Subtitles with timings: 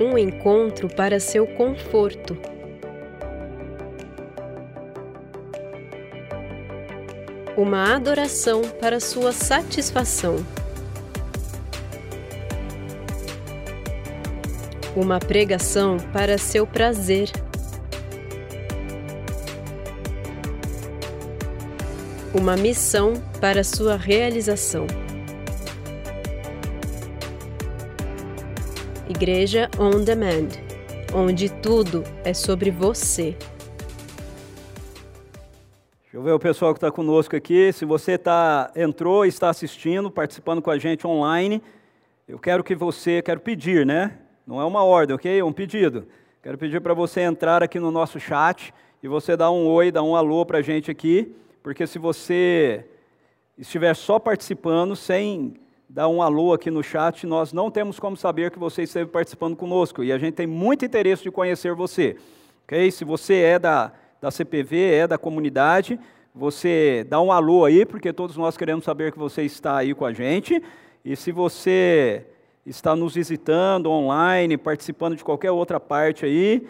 [0.00, 2.38] Um encontro para seu conforto.
[7.56, 10.36] Uma adoração para sua satisfação.
[14.94, 17.28] Uma pregação para seu prazer.
[22.32, 24.86] Uma missão para sua realização.
[29.20, 30.46] Igreja On Demand,
[31.12, 33.36] onde tudo é sobre você.
[36.02, 37.72] Deixa eu ver o pessoal que está conosco aqui.
[37.72, 41.60] Se você tá, entrou e está assistindo, participando com a gente online,
[42.28, 44.16] eu quero que você, quero pedir, né?
[44.46, 45.40] Não é uma ordem, ok?
[45.40, 46.06] É um pedido.
[46.40, 48.72] Quero pedir para você entrar aqui no nosso chat
[49.02, 52.86] e você dar um oi, dar um alô para a gente aqui, porque se você
[53.58, 55.54] estiver só participando, sem
[55.88, 59.56] dar um alô aqui no chat, nós não temos como saber que você esteve participando
[59.56, 62.16] conosco e a gente tem muito interesse de conhecer você.
[62.64, 62.90] Ok?
[62.90, 65.98] Se você é da, da CPV, é da comunidade,
[66.34, 70.04] você dá um alô aí, porque todos nós queremos saber que você está aí com
[70.04, 70.62] a gente.
[71.02, 72.26] E se você
[72.66, 76.68] está nos visitando online, participando de qualquer outra parte aí,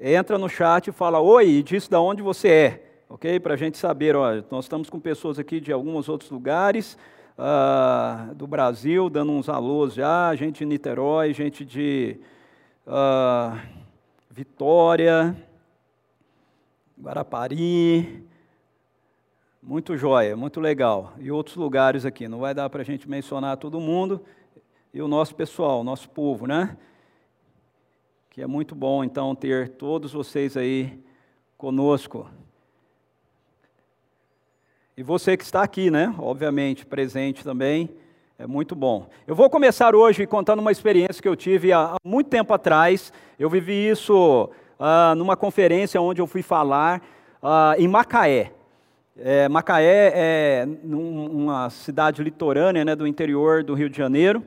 [0.00, 3.38] entra no chat e fala oi e diz de onde você é, ok?
[3.38, 6.96] Para a gente saber, ó, nós estamos com pessoas aqui de alguns outros lugares,
[7.40, 12.20] uh, do Brasil, dando uns alôs já, gente de Niterói, gente de
[12.86, 13.58] uh,
[14.30, 15.34] Vitória,
[17.00, 18.24] Guarapari,
[19.62, 21.14] muito jóia, muito legal.
[21.18, 24.22] E outros lugares aqui, não vai dar para a gente mencionar todo mundo,
[24.92, 26.76] e o nosso pessoal, o nosso povo, né?
[28.28, 31.02] Que é muito bom, então, ter todos vocês aí
[31.56, 32.28] conosco.
[35.00, 36.14] E você que está aqui, né?
[36.18, 37.88] Obviamente, presente também,
[38.38, 39.08] é muito bom.
[39.26, 43.10] Eu vou começar hoje contando uma experiência que eu tive há, muito tempo atrás.
[43.38, 47.00] Eu vivi isso ah, numa conferência onde eu fui falar
[47.42, 48.52] ah, em Macaé.
[49.16, 54.44] É, Macaé é uma cidade litorânea né, do interior do Rio de Janeiro.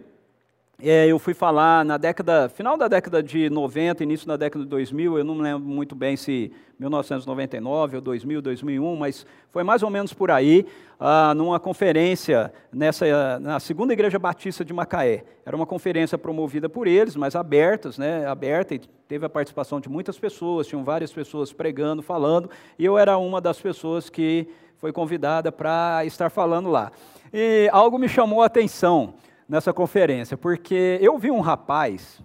[0.86, 4.70] É, eu fui falar na década, final da década de 90, início da década de
[4.70, 9.90] 2000, eu não lembro muito bem se 1999 ou 2000, 2001, mas foi mais ou
[9.90, 10.66] menos por aí,
[11.00, 15.24] ah, numa conferência nessa, na segunda igreja batista de Macaé.
[15.46, 19.88] Era uma conferência promovida por eles, mas abertas, né, aberta, e teve a participação de
[19.88, 24.92] muitas pessoas, tinham várias pessoas pregando, falando, e eu era uma das pessoas que foi
[24.92, 26.92] convidada para estar falando lá.
[27.32, 29.14] E algo me chamou a atenção,
[29.48, 32.22] nessa conferência, porque eu vi um rapaz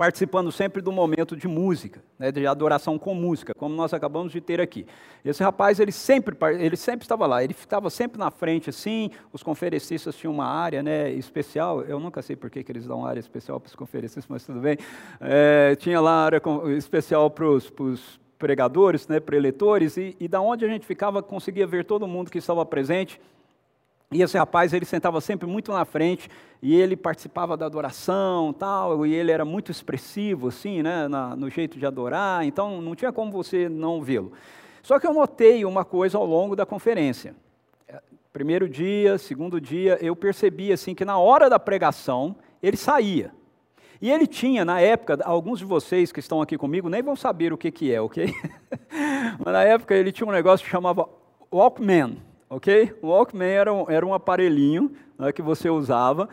[0.00, 4.40] participando sempre do momento de música, né, de adoração com música, como nós acabamos de
[4.40, 4.86] ter aqui.
[5.22, 9.42] Esse rapaz, ele sempre, ele sempre estava lá, ele estava sempre na frente, assim, os
[9.42, 13.20] conferencistas tinham uma área né, especial, eu nunca sei por que, que eles dão área
[13.20, 14.78] especial para os conferencistas, mas tudo bem,
[15.20, 16.40] é, tinha lá área
[16.78, 17.70] especial para os
[18.38, 22.38] pregadores, né, preletores, e, e da onde a gente ficava, conseguia ver todo mundo que
[22.38, 23.20] estava presente,
[24.12, 26.28] e esse rapaz, ele sentava sempre muito na frente
[26.60, 31.48] e ele participava da adoração, tal, e ele era muito expressivo assim, né, na, no
[31.48, 34.32] jeito de adorar, então não tinha como você não vê-lo.
[34.82, 37.36] Só que eu notei uma coisa ao longo da conferência.
[38.32, 43.32] Primeiro dia, segundo dia, eu percebi assim que na hora da pregação ele saía.
[44.02, 47.52] E ele tinha, na época, alguns de vocês que estão aqui comigo nem vão saber
[47.52, 48.34] o que, que é, ok?
[49.38, 51.08] Mas na época ele tinha um negócio que chamava
[51.52, 52.16] Walkman
[52.50, 52.92] ok?
[53.00, 56.28] O Walkman era um, era um aparelhinho né, que você usava,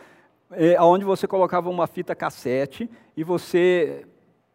[0.50, 4.04] é, onde você colocava uma fita cassete e você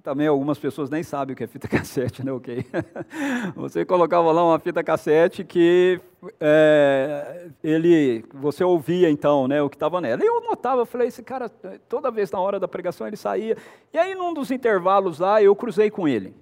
[0.04, 2.32] também algumas pessoas nem sabem o que é fita cassete, né?
[2.34, 2.66] Ok?
[3.56, 5.98] Você colocava lá uma fita cassete que
[6.42, 9.62] é, ele, você ouvia então, né?
[9.62, 10.22] O que estava nela.
[10.22, 11.48] E eu notava, eu falei, esse cara,
[11.88, 13.56] toda vez na hora da pregação ele saía.
[13.94, 16.36] E aí, num dos intervalos lá, eu cruzei com ele.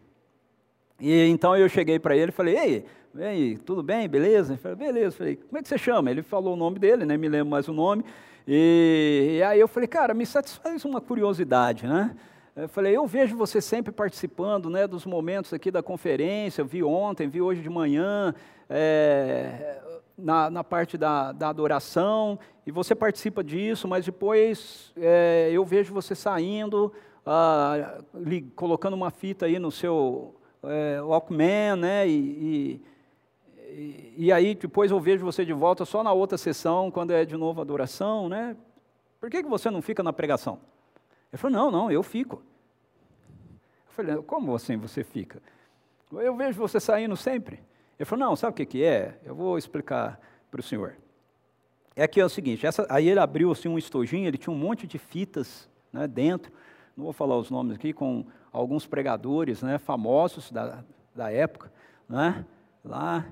[0.99, 4.53] E então eu cheguei para ele e falei, ei, Vem, tudo bem, beleza?
[4.53, 5.17] Ele falou, beleza.
[5.17, 6.09] falei, como é que você chama?
[6.09, 8.05] Ele falou o nome dele, nem me lembro mais o nome.
[8.47, 12.15] E, e aí eu falei, cara, me satisfaz uma curiosidade, né?
[12.55, 16.83] Eu falei, eu vejo você sempre participando né, dos momentos aqui da conferência, eu vi
[16.83, 18.33] ontem, vi hoje de manhã,
[18.69, 19.79] é,
[20.17, 25.93] na, na, parte da, da, adoração, e você participa disso, mas depois é, eu vejo
[25.93, 26.91] você saindo,
[27.25, 32.81] ah, li, colocando uma fita aí no seu é, Walkman, né, e, e,
[34.17, 37.37] e, aí depois eu vejo você de volta só na outra sessão, quando é de
[37.37, 38.55] novo adoração, né?
[39.19, 40.59] Por que, que você não fica na pregação?
[41.31, 42.41] Ele falou, não, não, eu fico.
[43.87, 45.41] Eu falei, como assim você fica?
[46.11, 47.63] Eu vejo você saindo sempre.
[47.97, 49.19] Ele falou, não, sabe o que, que é?
[49.23, 50.19] Eu vou explicar
[50.49, 50.97] para o senhor.
[51.95, 54.57] É que é o seguinte, essa, aí ele abriu assim, um estojinho, ele tinha um
[54.57, 56.51] monte de fitas né, dentro,
[56.95, 60.83] não vou falar os nomes aqui, com alguns pregadores né, famosos da,
[61.13, 61.71] da época,
[62.07, 62.45] né,
[62.83, 63.25] lá,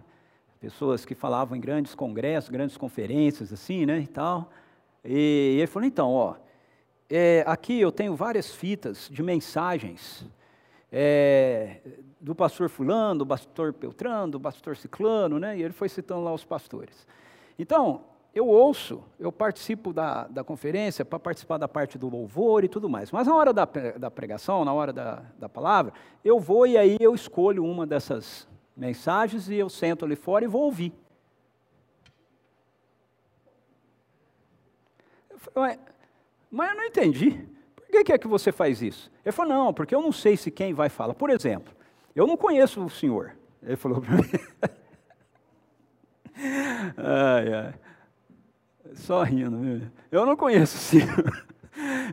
[0.59, 4.51] pessoas que falavam em grandes congressos, grandes conferências, assim, né, e tal.
[5.03, 6.35] E ele falou, então, ó,
[7.09, 10.25] é, aqui eu tenho várias fitas de mensagens
[10.91, 11.77] é,
[12.19, 15.57] do pastor fulano, do pastor Peltrano, do pastor Ciclano, né?
[15.57, 17.07] E ele foi citando lá os pastores.
[17.57, 18.01] Então,
[18.33, 22.89] eu ouço, eu participo da, da conferência para participar da parte do louvor e tudo
[22.89, 23.11] mais.
[23.11, 23.65] Mas na hora da,
[23.97, 28.47] da pregação, na hora da, da palavra, eu vou e aí eu escolho uma dessas
[28.79, 30.93] mensagens e eu sento ali fora e vou ouvir.
[35.29, 35.77] Eu falei,
[36.49, 37.45] mas eu não entendi.
[37.75, 39.11] Por que, é que você faz isso?
[39.25, 41.13] Ele falou, não, porque eu não sei se quem vai falar.
[41.13, 41.73] Por exemplo,
[42.15, 43.35] eu não conheço o senhor.
[43.61, 44.23] Ele falou para mim.
[46.97, 47.73] ai, ai.
[48.93, 49.91] Só rindo.
[50.09, 51.47] Eu não conheço o senhor.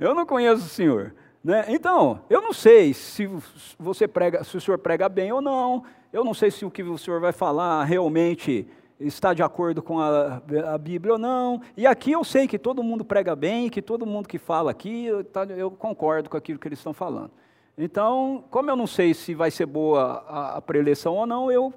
[0.01, 1.13] Eu não conheço o senhor.
[1.47, 1.65] Né?
[1.69, 3.31] Então, eu não sei se
[3.79, 5.85] você prega, se o senhor prega bem ou não.
[6.13, 8.67] Eu não sei se o que o senhor vai falar realmente
[8.99, 10.43] está de acordo com a,
[10.75, 11.63] a, Bíblia ou não.
[11.77, 15.05] E aqui eu sei que todo mundo prega bem, que todo mundo que fala aqui,
[15.05, 17.31] eu, tá, eu concordo com aquilo que eles estão falando.
[17.79, 21.73] Então, como eu não sei se vai ser boa a, a preleção ou não, eu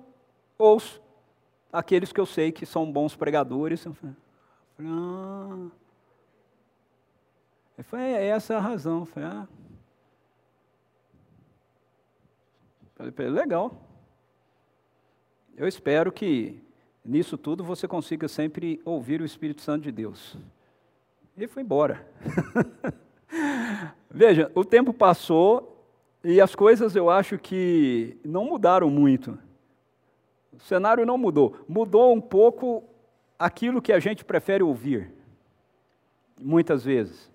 [0.58, 1.00] ouço
[1.72, 3.86] aqueles que eu sei que são bons pregadores.
[3.86, 4.16] Eu falei,
[4.84, 5.68] ah.
[7.84, 9.02] Foi é essa a razão.
[9.02, 9.48] Eu falei, ah.
[13.00, 13.82] Falei, legal.
[15.56, 16.62] Eu espero que
[17.04, 20.36] nisso tudo você consiga sempre ouvir o Espírito Santo de Deus.
[21.38, 22.06] E foi embora.
[24.12, 25.82] Veja, o tempo passou
[26.22, 29.40] e as coisas eu acho que não mudaram muito.
[30.52, 31.56] O cenário não mudou.
[31.70, 32.84] Mudou um pouco
[33.38, 35.10] aquilo que a gente prefere ouvir,
[36.38, 37.32] muitas vezes.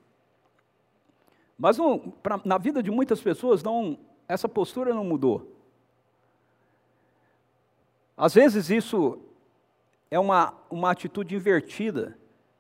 [1.57, 1.79] Mas
[2.23, 5.54] pra, na vida de muitas pessoas, não, essa postura não mudou.
[8.17, 9.19] Às vezes isso
[10.11, 12.17] é uma, uma atitude invertida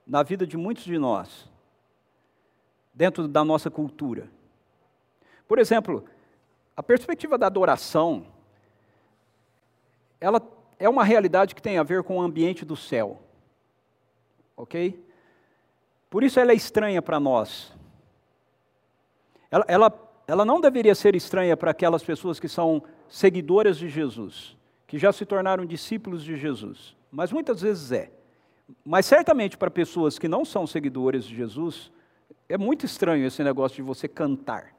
[0.06, 1.48] na vida de muitos de nós,
[2.92, 4.28] dentro da nossa cultura.
[5.46, 6.04] Por exemplo,
[6.76, 8.26] a perspectiva da adoração,
[10.20, 10.42] ela
[10.78, 13.22] é uma realidade que tem a ver com o ambiente do céu.
[14.56, 15.02] Ok?
[16.10, 17.72] Por isso ela é estranha para nós.
[19.50, 24.56] Ela, ela, ela não deveria ser estranha para aquelas pessoas que são seguidoras de Jesus,
[24.86, 28.10] que já se tornaram discípulos de Jesus mas muitas vezes é.
[28.84, 31.92] Mas certamente para pessoas que não são seguidores de Jesus,
[32.48, 34.74] é muito estranho esse negócio de você cantar,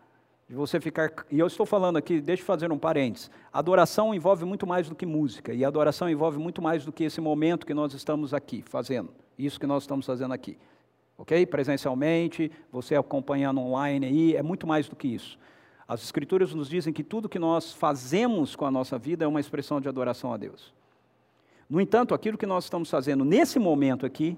[0.49, 1.11] de você ficar.
[1.31, 3.31] E eu estou falando aqui, deixa eu fazer um parênteses.
[3.53, 7.21] Adoração envolve muito mais do que música, e adoração envolve muito mais do que esse
[7.21, 10.57] momento que nós estamos aqui fazendo, isso que nós estamos fazendo aqui.
[11.17, 11.45] Ok?
[11.45, 15.39] Presencialmente, você acompanhando online aí, é muito mais do que isso.
[15.87, 19.39] As Escrituras nos dizem que tudo que nós fazemos com a nossa vida é uma
[19.39, 20.73] expressão de adoração a Deus.
[21.69, 24.37] No entanto, aquilo que nós estamos fazendo nesse momento aqui,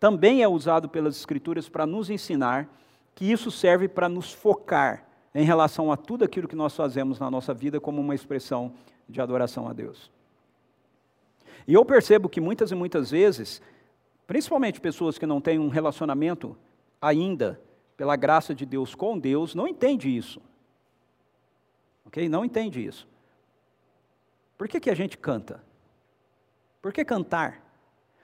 [0.00, 2.68] também é usado pelas Escrituras para nos ensinar
[3.14, 5.04] que isso serve para nos focar
[5.34, 8.72] em relação a tudo aquilo que nós fazemos na nossa vida como uma expressão
[9.08, 10.10] de adoração a Deus.
[11.66, 13.60] E eu percebo que muitas e muitas vezes,
[14.26, 16.56] principalmente pessoas que não têm um relacionamento
[17.00, 17.60] ainda,
[17.96, 20.40] pela graça de Deus com Deus, não entende isso.
[22.08, 22.28] Ok?
[22.28, 23.06] Não entende isso.
[24.56, 25.62] Por que, que a gente canta?
[26.82, 27.62] Por que cantar?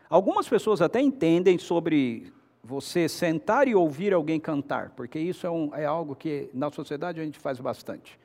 [0.08, 5.74] Algumas pessoas até entendem sobre você sentar e ouvir alguém cantar, porque isso é, um,
[5.74, 8.18] é algo que na sociedade a gente faz bastante.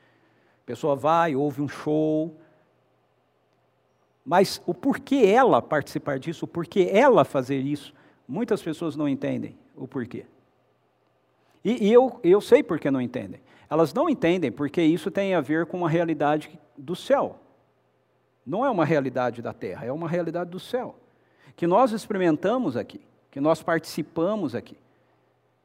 [0.64, 2.34] A pessoa vai, ouve um show,
[4.24, 7.92] mas o porquê ela participar disso, o porquê ela fazer isso,
[8.26, 10.24] muitas pessoas não entendem o porquê.
[11.62, 13.40] E, e eu, eu sei por que não entendem.
[13.70, 17.38] Elas não entendem porque isso tem a ver com a realidade do céu.
[18.44, 20.96] Não é uma realidade da terra, é uma realidade do céu.
[21.54, 23.00] Que nós experimentamos aqui,
[23.30, 24.76] que nós participamos aqui,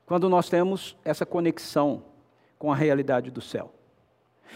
[0.05, 2.03] quando nós temos essa conexão
[2.59, 3.71] com a realidade do céu.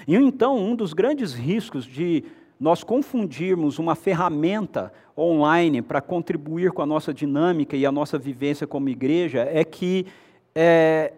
[0.08, 2.24] E então, um dos grandes riscos de
[2.60, 8.68] nós confundirmos uma ferramenta online para contribuir com a nossa dinâmica e a nossa vivência
[8.68, 10.06] como igreja é que
[10.54, 11.14] é,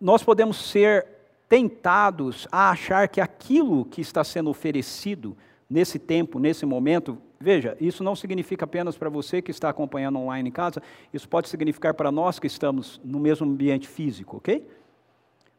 [0.00, 1.13] nós podemos ser
[1.48, 5.36] tentados a achar que aquilo que está sendo oferecido
[5.68, 10.48] nesse tempo, nesse momento, veja, isso não significa apenas para você que está acompanhando online
[10.48, 10.82] em casa,
[11.12, 14.66] isso pode significar para nós que estamos no mesmo ambiente físico, ok?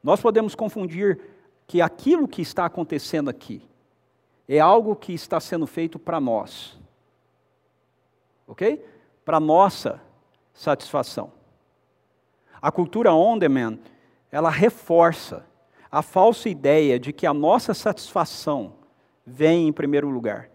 [0.04, 1.20] Nós podemos confundir
[1.68, 3.62] que aquilo que está acontecendo aqui
[4.48, 6.80] é algo que está sendo feito para nós,
[8.48, 8.84] ok?
[9.24, 10.00] Para nossa
[10.54, 11.32] satisfação.
[12.62, 13.80] A cultura on demand,
[14.32, 15.46] ela reforça
[15.96, 18.74] a falsa ideia de que a nossa satisfação
[19.26, 20.50] vem em primeiro lugar.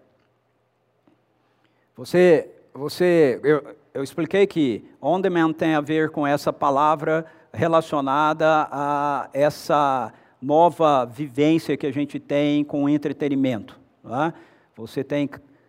[1.96, 8.68] Você, você eu, eu expliquei que on demand tem a ver com essa palavra relacionada
[8.70, 13.80] a essa nova vivência que a gente tem com o entretenimento.
[14.04, 14.34] É?
[14.76, 15.26] Você tem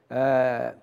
[0.10, 0.76] é,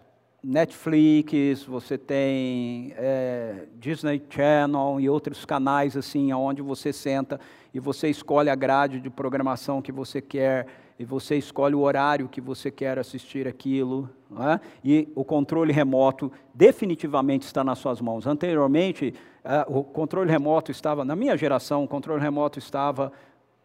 [0.42, 7.40] Netflix, você tem é, Disney Channel e outros canais assim, onde você senta
[7.75, 10.66] e você escolhe a grade de programação que você quer
[10.97, 14.09] e você escolhe o horário que você quer assistir aquilo,
[14.40, 14.61] é?
[14.85, 18.26] e o controle remoto definitivamente está nas suas mãos.
[18.26, 19.14] Anteriormente,
[19.45, 23.12] é, o controle remoto estava, na minha geração, o controle remoto estava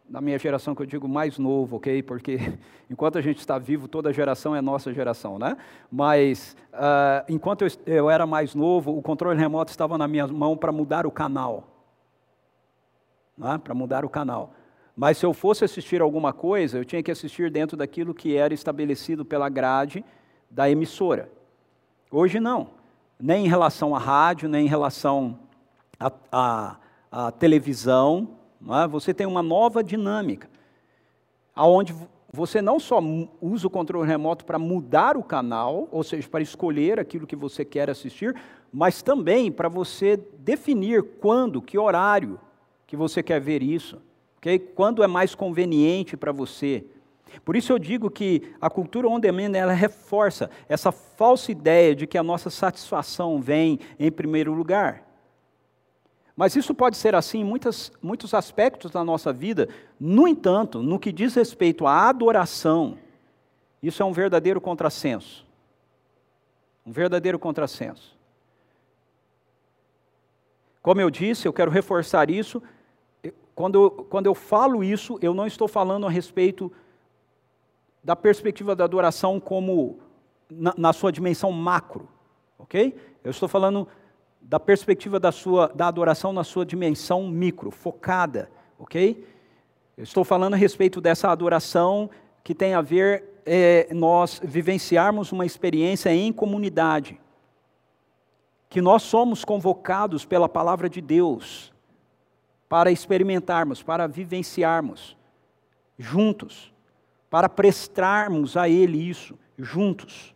[0.08, 2.02] na minha geração que eu digo mais novo, ok?
[2.02, 2.38] Porque
[2.90, 5.56] enquanto a gente está vivo, toda geração é nossa geração, né?
[5.90, 10.56] Mas uh, enquanto eu, eu, era mais novo, o controle remoto estava na minha mão
[10.56, 11.64] para mudar o canal,
[13.36, 13.58] né?
[13.62, 14.52] para mudar o canal.
[14.96, 18.54] Mas se eu fosse assistir alguma coisa, eu tinha que assistir dentro daquilo que era
[18.54, 20.04] estabelecido pela grade
[20.48, 21.28] da emissora.
[22.10, 22.68] Hoje não,
[23.18, 25.40] nem em relação à rádio, nem em relação
[26.30, 28.28] à televisão,
[28.68, 28.86] é?
[28.86, 30.48] você tem uma nova dinâmica,
[31.54, 31.94] aonde
[32.32, 33.00] você não só
[33.40, 37.64] usa o controle remoto para mudar o canal, ou seja, para escolher aquilo que você
[37.64, 38.34] quer assistir,
[38.72, 42.40] mas também para você definir quando, que horário
[42.86, 44.00] que você quer ver isso,
[44.38, 44.58] okay?
[44.58, 46.84] quando é mais conveniente para você.
[47.44, 52.06] Por isso eu digo que a cultura on demand ela reforça essa falsa ideia de
[52.06, 55.02] que a nossa satisfação vem em primeiro lugar.
[56.36, 59.68] Mas isso pode ser assim em muitas, muitos aspectos da nossa vida.
[60.00, 62.98] No entanto, no que diz respeito à adoração,
[63.82, 65.46] isso é um verdadeiro contrassenso.
[66.84, 68.16] Um verdadeiro contrassenso.
[70.82, 72.62] Como eu disse, eu quero reforçar isso.
[73.54, 76.70] Quando eu, quando eu falo isso, eu não estou falando a respeito
[78.02, 80.00] da perspectiva da adoração como
[80.50, 82.06] na, na sua dimensão macro,
[82.58, 82.94] ok?
[83.22, 83.88] Eu estou falando
[84.46, 89.26] da perspectiva da, sua, da adoração na sua dimensão micro, focada, ok?
[89.96, 92.10] Eu estou falando a respeito dessa adoração
[92.42, 97.18] que tem a ver é, nós vivenciarmos uma experiência em comunidade,
[98.68, 101.72] que nós somos convocados pela palavra de Deus
[102.68, 105.16] para experimentarmos, para vivenciarmos
[105.96, 106.72] juntos,
[107.30, 110.33] para prestarmos a Ele isso juntos.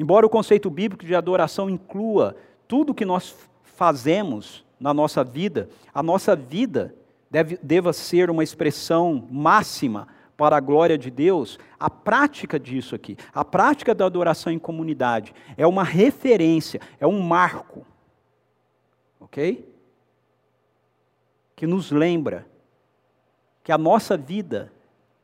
[0.00, 2.34] Embora o conceito bíblico de adoração inclua
[2.66, 6.94] tudo que nós fazemos na nossa vida, a nossa vida
[7.30, 13.14] deve, deva ser uma expressão máxima para a glória de Deus, a prática disso aqui,
[13.30, 17.86] a prática da adoração em comunidade, é uma referência, é um marco,
[19.20, 19.70] ok?
[21.54, 22.46] Que nos lembra
[23.62, 24.72] que a nossa vida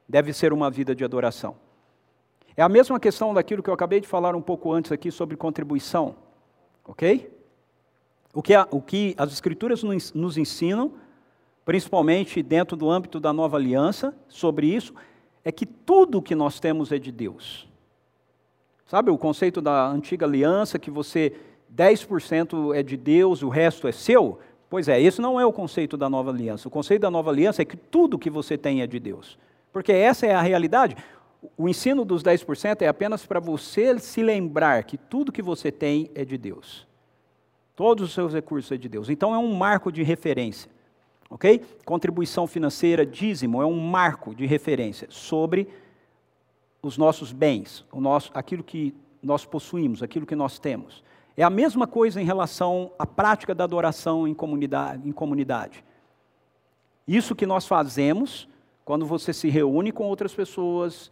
[0.06, 1.64] deve ser uma vida de adoração.
[2.56, 5.36] É a mesma questão daquilo que eu acabei de falar um pouco antes aqui sobre
[5.36, 6.16] contribuição,
[6.84, 7.30] ok?
[8.32, 10.92] O que, a, o que as Escrituras nos, ensinam,
[11.66, 14.94] principalmente dentro do âmbito da nova aliança, sobre isso,
[15.44, 17.68] é que tudo que nós temos é de Deus.
[18.86, 21.34] Sabe o conceito da antiga aliança, que você
[21.74, 24.38] 10% é de Deus, o resto é seu?
[24.70, 26.68] Pois é, esse não é o conceito da nova aliança.
[26.68, 29.38] O conceito da nova aliança é que tudo que você tem é de Deus.
[29.72, 30.96] Porque essa é a realidade.
[31.56, 36.10] O ensino dos 10% é apenas para você se lembrar que tudo que você tem
[36.14, 36.86] é de Deus.
[37.74, 39.10] Todos os seus recursos é de Deus.
[39.10, 40.70] Então é um marco de referência.
[41.28, 41.60] Ok?
[41.84, 45.68] Contribuição financeira, dízimo, é um marco de referência sobre
[46.80, 51.02] os nossos bens, o nosso, aquilo que nós possuímos, aquilo que nós temos.
[51.36, 55.06] É a mesma coisa em relação à prática da adoração em comunidade.
[55.06, 55.84] Em comunidade.
[57.06, 58.48] Isso que nós fazemos
[58.84, 61.10] quando você se reúne com outras pessoas,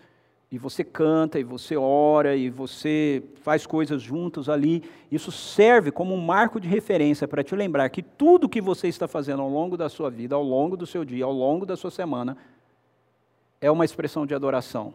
[0.55, 6.15] e você canta, e você ora, e você faz coisas juntos ali, isso serve como
[6.15, 9.77] um marco de referência para te lembrar que tudo que você está fazendo ao longo
[9.77, 12.37] da sua vida, ao longo do seu dia, ao longo da sua semana,
[13.61, 14.95] é uma expressão de adoração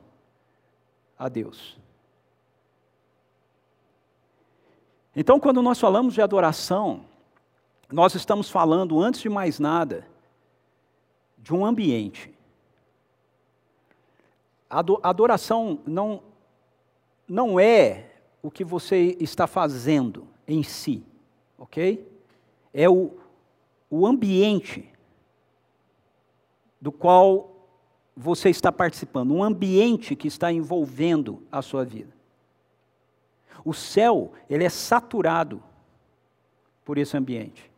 [1.18, 1.78] a Deus.
[5.14, 7.02] Então, quando nós falamos de adoração,
[7.92, 10.08] nós estamos falando, antes de mais nada,
[11.38, 12.32] de um ambiente
[14.70, 16.22] a adoração não,
[17.28, 18.12] não é
[18.42, 21.04] o que você está fazendo em si,
[21.58, 22.08] ok?
[22.74, 23.12] É o,
[23.90, 24.88] o ambiente
[26.80, 27.56] do qual
[28.16, 32.14] você está participando, um ambiente que está envolvendo a sua vida.
[33.66, 35.64] O céu, ele é saturado
[36.86, 37.70] por esse ambiente.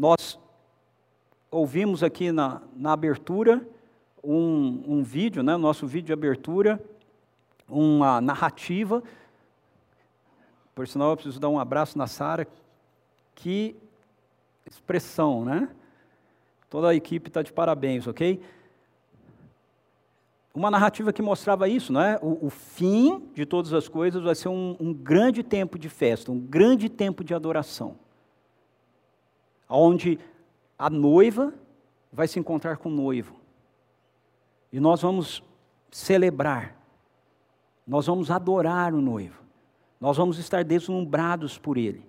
[0.00, 0.38] nós
[1.50, 3.66] ouvimos aqui na, na abertura
[4.22, 6.80] um, um vídeo, né, nosso vídeo de abertura,
[7.68, 9.02] uma narrativa.
[10.74, 12.46] Por sinal, eu preciso dar um abraço na Sara.
[13.34, 13.74] Que
[14.66, 15.68] expressão, né?
[16.68, 18.40] Toda a equipe está de parabéns, ok?
[20.54, 22.18] Uma narrativa que mostrava isso, não é?
[22.20, 26.30] O, o fim de todas as coisas vai ser um, um grande tempo de festa,
[26.30, 27.96] um grande tempo de adoração,
[29.68, 30.18] onde
[30.80, 31.52] a noiva
[32.10, 33.38] vai se encontrar com o noivo.
[34.72, 35.42] E nós vamos
[35.90, 36.74] celebrar,
[37.86, 39.42] nós vamos adorar o noivo,
[40.00, 42.02] nós vamos estar deslumbrados por ele.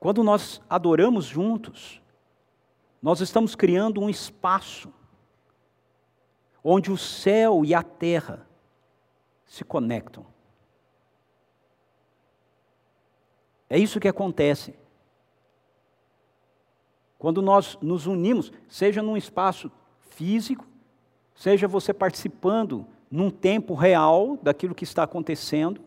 [0.00, 2.02] Quando nós adoramos juntos,
[3.00, 4.92] nós estamos criando um espaço
[6.64, 8.44] onde o céu e a terra
[9.46, 10.26] se conectam.
[13.70, 14.77] É isso que acontece.
[17.18, 19.70] Quando nós nos unimos, seja num espaço
[20.00, 20.64] físico,
[21.34, 25.80] seja você participando num tempo real daquilo que está acontecendo,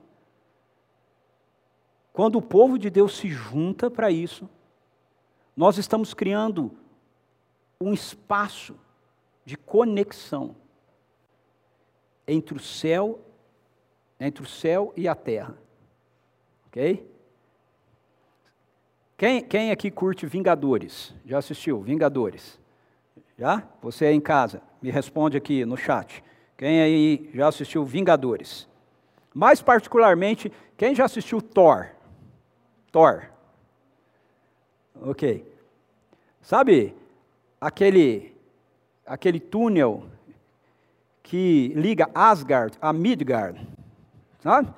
[2.12, 4.50] quando o povo de Deus se junta para isso,
[5.56, 6.72] nós estamos criando
[7.80, 8.76] um espaço
[9.46, 10.56] de conexão
[12.28, 13.20] entre o céu,
[14.20, 15.58] entre o céu e a terra.
[16.68, 17.11] OK?
[19.22, 21.14] Quem, quem aqui curte Vingadores?
[21.24, 22.60] Já assistiu Vingadores?
[23.38, 23.62] Já?
[23.80, 26.24] Você aí em casa, me responde aqui no chat.
[26.58, 28.68] Quem aí já assistiu Vingadores?
[29.32, 31.92] Mais particularmente, quem já assistiu Thor?
[32.92, 33.30] Thor.
[35.00, 35.46] Ok.
[36.42, 36.96] Sabe
[37.60, 38.36] aquele,
[39.06, 40.04] aquele túnel
[41.22, 43.68] que liga Asgard a Midgard?
[44.40, 44.74] Sabe?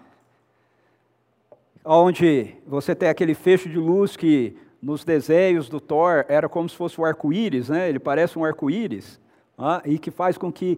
[1.86, 6.76] Onde você tem aquele fecho de luz que nos desenhos do Thor era como se
[6.76, 7.90] fosse um arco-íris, né?
[7.90, 9.20] ele parece um arco-íris,
[9.58, 10.78] ah, e que faz com que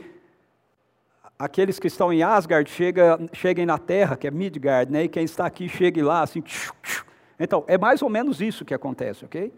[1.37, 5.03] aqueles que estão em Asgard chega, cheguem na Terra, que é Midgard, né?
[5.03, 7.05] e quem está aqui chegue lá, assim, tchiu, tchiu,
[7.39, 9.51] então, é mais ou menos isso que acontece, ok?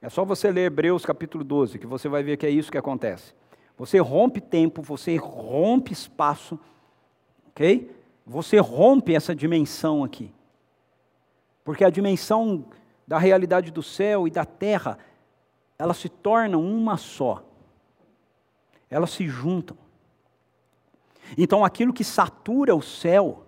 [0.00, 2.78] É só você ler Hebreus capítulo 12, que você vai ver que é isso que
[2.78, 3.34] acontece.
[3.76, 6.58] Você rompe tempo, você rompe espaço,
[7.48, 7.90] ok?
[8.30, 10.32] Você rompe essa dimensão aqui.
[11.64, 12.64] Porque a dimensão
[13.04, 14.96] da realidade do céu e da terra,
[15.76, 17.44] elas se tornam uma só.
[18.88, 19.76] Elas se juntam.
[21.36, 23.44] Então aquilo que satura o céu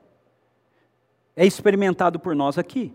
[1.36, 2.92] é experimentado por nós aqui.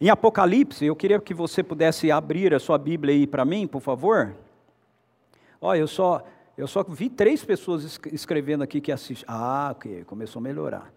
[0.00, 3.80] Em Apocalipse, eu queria que você pudesse abrir a sua Bíblia aí para mim, por
[3.80, 4.34] favor.
[5.60, 6.20] Olha, eu só,
[6.56, 9.24] eu só vi três pessoas escrevendo aqui que assistem.
[9.26, 10.92] Ah, ok, começou a melhorar.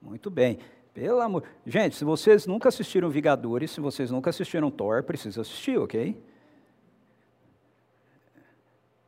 [0.00, 0.58] Muito bem.
[0.94, 1.44] Pelo amor.
[1.66, 6.20] Gente, se vocês nunca assistiram Vigadores, se vocês nunca assistiram Thor, precisa assistir, ok?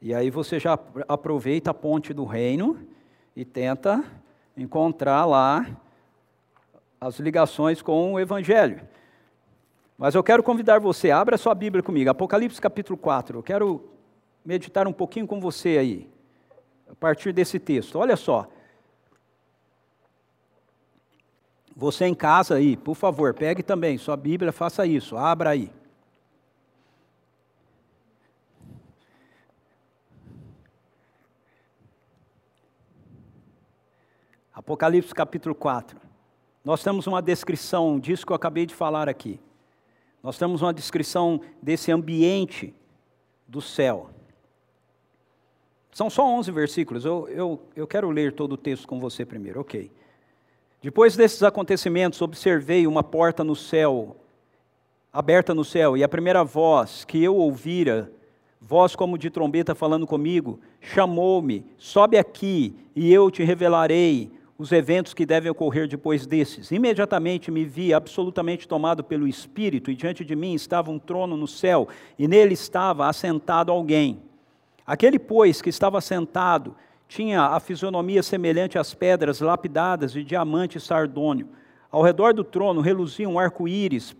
[0.00, 2.78] E aí você já aproveita a ponte do reino
[3.34, 4.04] e tenta
[4.56, 5.66] encontrar lá
[7.00, 8.80] as ligações com o Evangelho.
[9.98, 13.38] Mas eu quero convidar você, abra sua Bíblia comigo, Apocalipse capítulo 4.
[13.38, 13.90] Eu quero
[14.44, 16.10] meditar um pouquinho com você aí,
[16.88, 17.98] a partir desse texto.
[17.98, 18.48] Olha só.
[21.76, 25.72] Você em casa aí, por favor, pegue também sua Bíblia, faça isso, abra aí.
[34.52, 35.98] Apocalipse capítulo 4.
[36.62, 39.40] Nós temos uma descrição disso que eu acabei de falar aqui.
[40.22, 42.74] Nós temos uma descrição desse ambiente
[43.48, 44.10] do céu.
[45.92, 49.60] São só 11 versículos, eu, eu, eu quero ler todo o texto com você primeiro,
[49.60, 49.90] ok.
[50.82, 54.16] Depois desses acontecimentos, observei uma porta no céu,
[55.12, 58.10] aberta no céu, e a primeira voz que eu ouvira,
[58.60, 65.12] voz como de trombeta falando comigo, chamou-me: sobe aqui, e eu te revelarei os eventos
[65.12, 66.70] que devem ocorrer depois desses.
[66.70, 71.48] Imediatamente me vi absolutamente tomado pelo Espírito, e diante de mim estava um trono no
[71.48, 74.29] céu, e nele estava assentado alguém.
[74.90, 76.74] Aquele, pois, que estava sentado,
[77.06, 81.46] tinha a fisionomia semelhante às pedras lapidadas de diamante sardônio.
[81.92, 84.16] Ao redor do trono reluzia um arco-íris,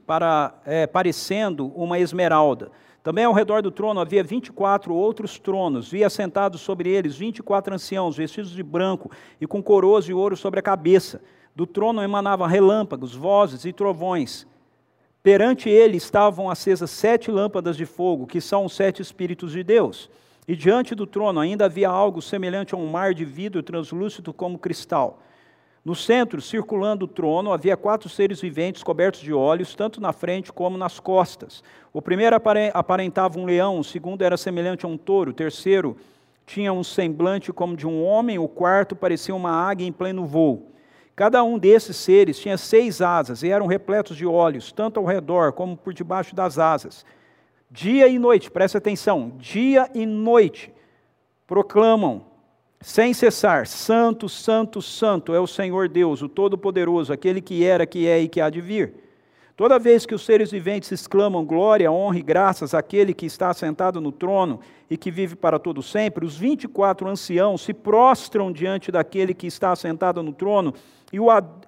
[0.65, 2.71] é, parecendo uma esmeralda.
[3.03, 8.17] Também ao redor do trono havia 24 outros tronos, via sentados sobre eles 24 anciãos,
[8.17, 11.21] vestidos de branco e com coroas de ouro sobre a cabeça.
[11.53, 14.47] Do trono emanavam relâmpagos, vozes e trovões.
[15.21, 20.09] Perante ele estavam acesas sete lâmpadas de fogo, que são os sete Espíritos de Deus.
[20.51, 24.59] E diante do trono ainda havia algo semelhante a um mar de vidro translúcido como
[24.59, 25.23] cristal.
[25.85, 30.53] No centro, circulando o trono, havia quatro seres viventes cobertos de olhos, tanto na frente
[30.53, 31.63] como nas costas.
[31.93, 32.35] O primeiro
[32.75, 35.97] aparentava um leão, o segundo era semelhante a um touro, o terceiro
[36.45, 40.73] tinha um semblante como de um homem, o quarto parecia uma águia em pleno voo.
[41.15, 45.53] Cada um desses seres tinha seis asas e eram repletos de olhos, tanto ao redor
[45.53, 47.07] como por debaixo das asas.
[47.73, 50.73] Dia e noite, preste atenção, dia e noite
[51.47, 52.25] proclamam
[52.81, 58.09] sem cessar: Santo, Santo, Santo é o Senhor Deus, o Todo-Poderoso, aquele que era, que
[58.09, 58.95] é e que há de vir.
[59.57, 64.01] Toda vez que os seres viventes exclamam glória, honra e graças àquele que está sentado
[64.01, 69.35] no trono e que vive para todo sempre, os 24 anciãos se prostram diante daquele
[69.35, 70.75] que está sentado no trono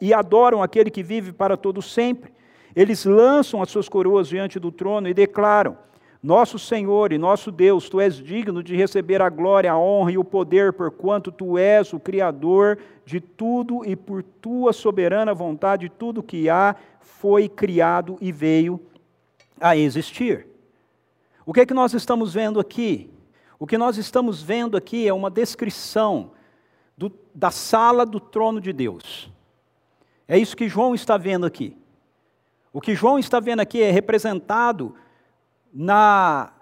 [0.00, 2.32] e adoram aquele que vive para todo sempre.
[2.74, 5.76] Eles lançam as suas coroas diante do trono e declaram:
[6.22, 10.18] Nosso Senhor e nosso Deus, tu és digno de receber a glória, a honra e
[10.18, 16.22] o poder, porquanto tu és o Criador de tudo e por tua soberana vontade tudo
[16.22, 18.80] que há foi criado e veio
[19.61, 20.46] a existir.
[21.44, 23.11] O que é que nós estamos vendo aqui?
[23.58, 26.30] O que nós estamos vendo aqui é uma descrição
[26.96, 29.28] do, da sala do trono de Deus.
[30.28, 31.76] É isso que João está vendo aqui.
[32.72, 34.94] O que João está vendo aqui é representado
[35.72, 36.52] na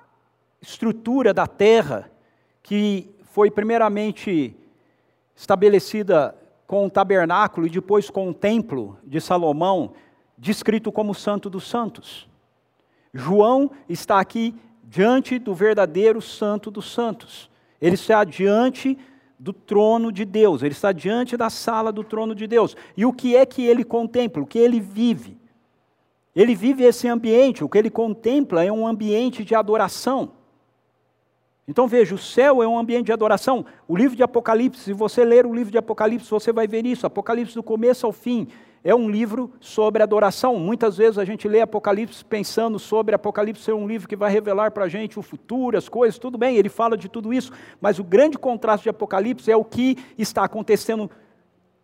[0.60, 2.10] estrutura da terra
[2.62, 4.54] que foi primeiramente
[5.34, 9.92] estabelecida com o tabernáculo e depois com o templo de Salomão,
[10.36, 12.28] descrito como Santo dos Santos.
[13.12, 17.50] João está aqui diante do verdadeiro Santo dos Santos.
[17.80, 18.96] Ele está diante
[19.38, 22.76] do trono de Deus, ele está diante da sala do trono de Deus.
[22.94, 24.42] E o que é que ele contempla?
[24.42, 25.39] O que ele vive?
[26.34, 30.32] Ele vive esse ambiente, o que ele contempla é um ambiente de adoração.
[31.66, 33.64] Então veja, o céu é um ambiente de adoração.
[33.86, 37.06] O livro de Apocalipse, se você ler o livro de Apocalipse, você vai ver isso.
[37.06, 38.48] Apocalipse do começo ao fim
[38.82, 40.58] é um livro sobre adoração.
[40.58, 44.72] Muitas vezes a gente lê Apocalipse pensando sobre Apocalipse ser um livro que vai revelar
[44.72, 47.98] para a gente o futuro, as coisas, tudo bem, ele fala de tudo isso, mas
[47.98, 51.10] o grande contraste de Apocalipse é o que está acontecendo,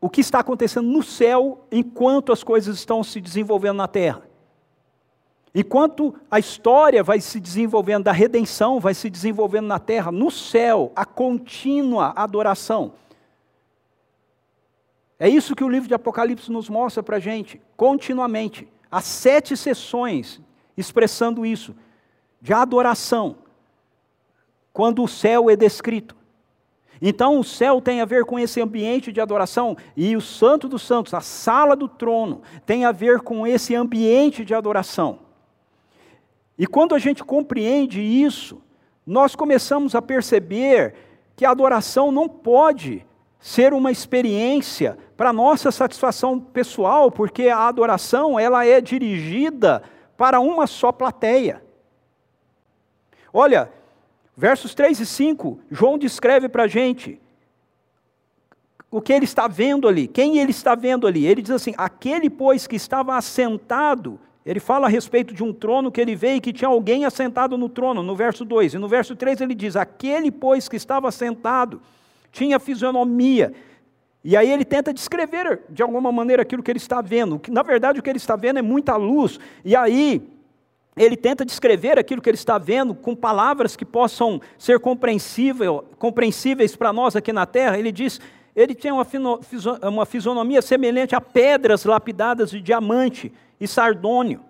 [0.01, 4.36] o que está acontecendo no céu enquanto as coisas estão se desenvolvendo na terra.
[5.59, 10.93] Enquanto a história vai se desenvolvendo, da redenção vai se desenvolvendo na terra, no céu,
[10.95, 12.93] a contínua adoração.
[15.19, 18.69] É isso que o livro de Apocalipse nos mostra para a gente, continuamente.
[18.91, 20.43] Há sete sessões
[20.77, 21.75] expressando isso,
[22.39, 23.37] de adoração,
[24.75, 26.15] quando o céu é descrito.
[27.01, 30.83] Então, o céu tem a ver com esse ambiente de adoração, e o Santo dos
[30.83, 35.25] Santos, a sala do trono, tem a ver com esse ambiente de adoração.
[36.59, 38.63] E quando a gente compreende isso,
[39.07, 40.95] nós começamos a perceber
[41.35, 43.05] que a adoração não pode
[43.39, 49.83] ser uma experiência para nossa satisfação pessoal, porque a adoração ela é dirigida
[50.17, 51.63] para uma só plateia.
[53.33, 53.71] Olha,
[54.37, 57.21] versos 3 e 5, João descreve para a gente
[58.91, 61.27] o que ele está vendo ali, quem ele está vendo ali.
[61.27, 65.93] Ele diz assim: aquele, pois, que estava assentado, ele fala a respeito de um trono
[65.93, 68.75] que ele veio e que tinha alguém assentado no trono, no verso 2.
[68.75, 71.83] E no verso 3 ele diz: aquele, pois, que estava assentado,
[72.31, 73.53] tinha fisionomia
[74.29, 77.41] e aí ele tenta descrever de alguma maneira aquilo que ele está vendo.
[77.49, 79.39] Na verdade, o que ele está vendo é muita luz.
[79.65, 80.21] E aí
[80.97, 86.93] ele tenta descrever aquilo que ele está vendo com palavras que possam ser compreensíveis para
[86.93, 87.79] nós aqui na terra.
[87.79, 88.21] Ele diz:
[88.57, 89.07] ele tinha uma,
[89.83, 94.41] uma fisionomia semelhante a pedras lapidadas de diamante e sardônio.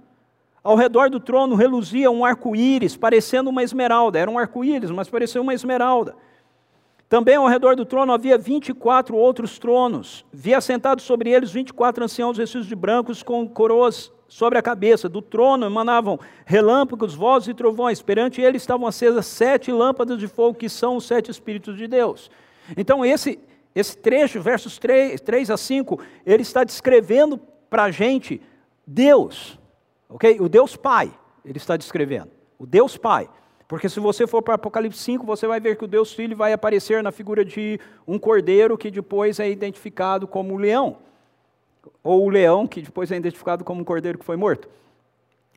[0.63, 4.19] Ao redor do trono reluzia um arco-íris, parecendo uma esmeralda.
[4.19, 6.15] Era um arco-íris, mas parecia uma esmeralda.
[7.09, 10.25] Também ao redor do trono havia 24 outros tronos.
[10.33, 15.09] Via sentados sobre eles 24 anciãos vestidos de brancos com coroas sobre a cabeça.
[15.09, 18.03] Do trono emanavam relâmpagos, vozes e trovões.
[18.03, 22.29] Perante ele estavam acesas sete lâmpadas de fogo, que são os sete Espíritos de Deus.
[22.77, 23.39] Então, esse,
[23.77, 28.41] esse trecho, versos 3, 3 a 5, ele está descrevendo para a gente
[28.87, 29.59] Deus,
[30.09, 30.41] ok?
[30.41, 31.13] O Deus Pai,
[31.45, 32.31] ele está descrevendo.
[32.59, 33.29] O Deus Pai.
[33.69, 36.55] Porque se você for para Apocalipse 5, você vai ver que o Deus Filho vai
[36.55, 40.97] aparecer na figura de um cordeiro que depois é identificado como o leão.
[42.03, 44.71] Ou o leão que depois é identificado como um cordeiro que foi morto.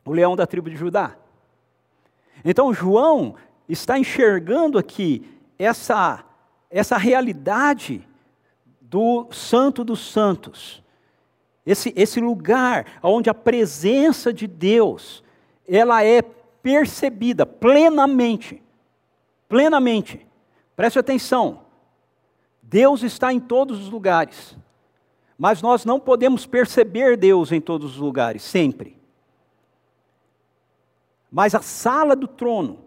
[0.04, 1.16] O leão da tribo de Judá.
[2.44, 3.34] Então João
[3.66, 5.24] está enxergando aqui
[5.58, 6.22] essa,
[6.70, 8.06] essa realidade
[8.90, 10.82] do Santo dos Santos.
[11.64, 15.22] Esse, esse lugar onde a presença de Deus
[15.68, 18.60] ela é percebida plenamente.
[19.48, 20.26] Plenamente.
[20.74, 21.60] Preste atenção.
[22.60, 24.56] Deus está em todos os lugares.
[25.38, 29.00] mas nós não podemos perceber Deus em todos os lugares, sempre.
[31.30, 32.78] Mas a sala do trono,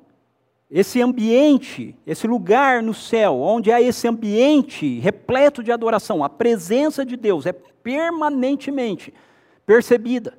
[0.76, 7.06] esse ambiente, esse lugar no céu, onde há esse ambiente repleto de adoração, a presença
[7.06, 9.14] de Deus é permanentemente
[9.68, 10.36] percebida.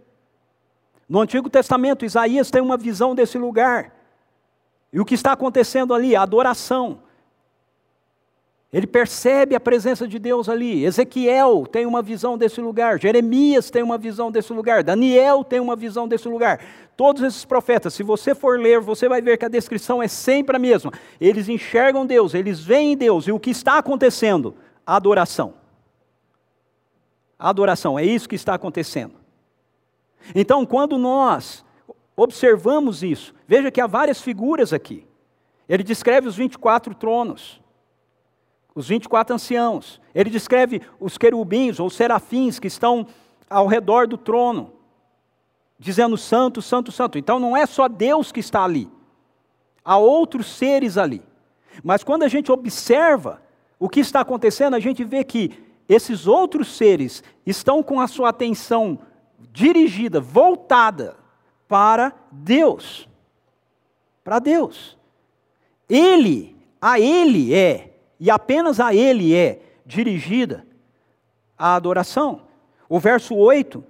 [1.09, 3.94] No Antigo Testamento, Isaías tem uma visão desse lugar.
[4.92, 6.16] E o que está acontecendo ali?
[6.16, 7.04] A adoração.
[8.74, 10.84] Ele percebe a presença de Deus ali.
[10.84, 13.00] Ezequiel tem uma visão desse lugar.
[13.00, 14.82] Jeremias tem uma visão desse lugar.
[14.82, 16.60] Daniel tem uma visão desse lugar.
[16.96, 20.56] Todos esses profetas, se você for ler, você vai ver que a descrição é sempre
[20.56, 20.90] a mesma.
[21.20, 23.28] Eles enxergam Deus, eles veem Deus.
[23.28, 24.56] E o que está acontecendo?
[24.84, 25.54] Adoração.
[27.38, 29.14] Adoração, é isso que está acontecendo.
[30.34, 31.64] Então, quando nós
[32.16, 35.06] observamos isso, veja que há várias figuras aqui.
[35.68, 37.62] Ele descreve os 24 tronos
[38.74, 40.00] os 24 anciãos.
[40.14, 43.06] Ele descreve os querubins ou serafins que estão
[43.48, 44.72] ao redor do trono,
[45.78, 47.18] dizendo santo, santo, santo.
[47.18, 48.90] Então não é só Deus que está ali,
[49.84, 51.22] há outros seres ali.
[51.82, 53.42] Mas quando a gente observa
[53.78, 55.52] o que está acontecendo, a gente vê que
[55.88, 58.98] esses outros seres estão com a sua atenção
[59.52, 61.16] dirigida, voltada
[61.68, 63.08] para Deus.
[64.22, 64.96] Para Deus.
[65.88, 67.93] Ele, a Ele é
[68.24, 70.66] e apenas a Ele é dirigida
[71.58, 72.40] a adoração.
[72.88, 73.84] O verso 8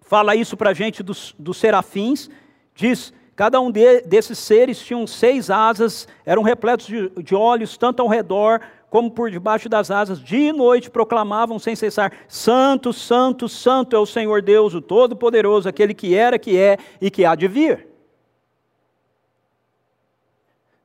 [0.00, 2.30] fala isso para a gente dos, dos serafins,
[2.72, 8.00] diz: cada um de, desses seres tinham seis asas, eram repletos de, de olhos, tanto
[8.00, 13.48] ao redor como por debaixo das asas, dia e noite proclamavam sem cessar: Santo, Santo,
[13.48, 17.34] Santo é o Senhor Deus, o Todo-Poderoso, aquele que era, que é e que há
[17.34, 17.88] de vir.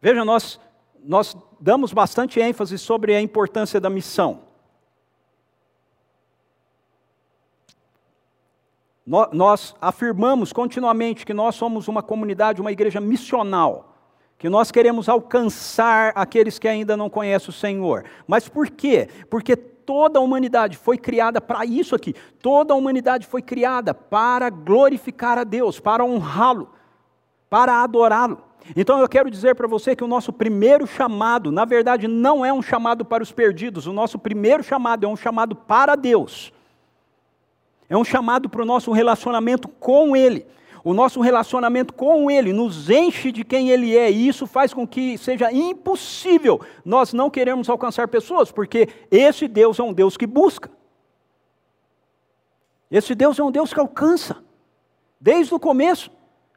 [0.02, 0.60] Veja, nós,
[1.04, 4.42] nós damos bastante ênfase sobre a importância da missão.
[9.32, 13.96] Nós afirmamos continuamente que nós somos uma comunidade, uma igreja missional,
[14.38, 18.04] que nós queremos alcançar aqueles que ainda não conhecem o Senhor.
[18.28, 19.08] Mas por quê?
[19.30, 22.14] Porque toda a humanidade foi criada para isso aqui.
[22.42, 26.74] Toda a humanidade foi criada para glorificar a Deus, para honrá-lo,
[27.50, 28.44] para adorá-lo.
[28.76, 32.54] Então eu quero dizer para você que o nosso primeiro chamado, na verdade, não é
[32.54, 36.54] um chamado para os perdidos, o nosso primeiro chamado é um chamado para Deus.
[37.90, 40.46] É um chamado para o nosso relacionamento com Ele.
[40.84, 44.88] O nosso relacionamento com Ele nos enche de quem Ele é, e isso faz com
[44.88, 50.28] que seja impossível nós não queremos alcançar pessoas, porque esse Deus é um Deus que
[50.28, 50.70] busca.
[52.92, 54.44] Esse Deus é um Deus que alcança,
[55.20, 56.12] desde o começo.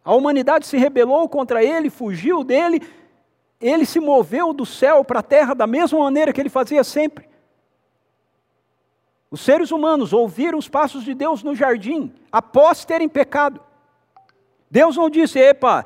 [0.07, 2.81] A humanidade se rebelou contra ele, fugiu dele,
[3.61, 7.29] ele se moveu do céu para a terra da mesma maneira que ele fazia sempre.
[9.29, 13.61] Os seres humanos ouviram os passos de Deus no jardim, após terem pecado.
[14.71, 15.85] Deus não disse, epa,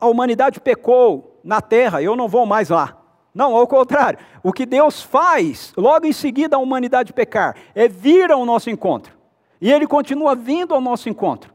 [0.00, 2.96] a humanidade pecou na terra, eu não vou mais lá.
[3.34, 4.20] Não, ao contrário.
[4.40, 9.12] O que Deus faz, logo em seguida a humanidade pecar, é vir ao nosso encontro.
[9.60, 11.53] E Ele continua vindo ao nosso encontro.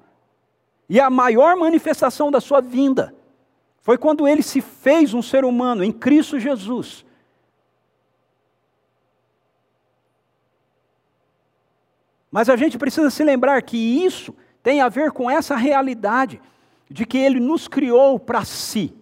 [0.90, 3.14] E a maior manifestação da sua vinda
[3.82, 7.06] foi quando ele se fez um ser humano em Cristo Jesus.
[12.32, 16.42] Mas a gente precisa se lembrar que isso tem a ver com essa realidade
[16.90, 18.94] de que ele nos criou para si.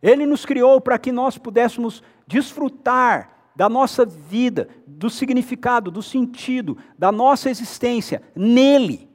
[0.00, 6.78] Ele nos criou para que nós pudéssemos desfrutar da nossa vida, do significado, do sentido,
[6.96, 9.09] da nossa existência nele.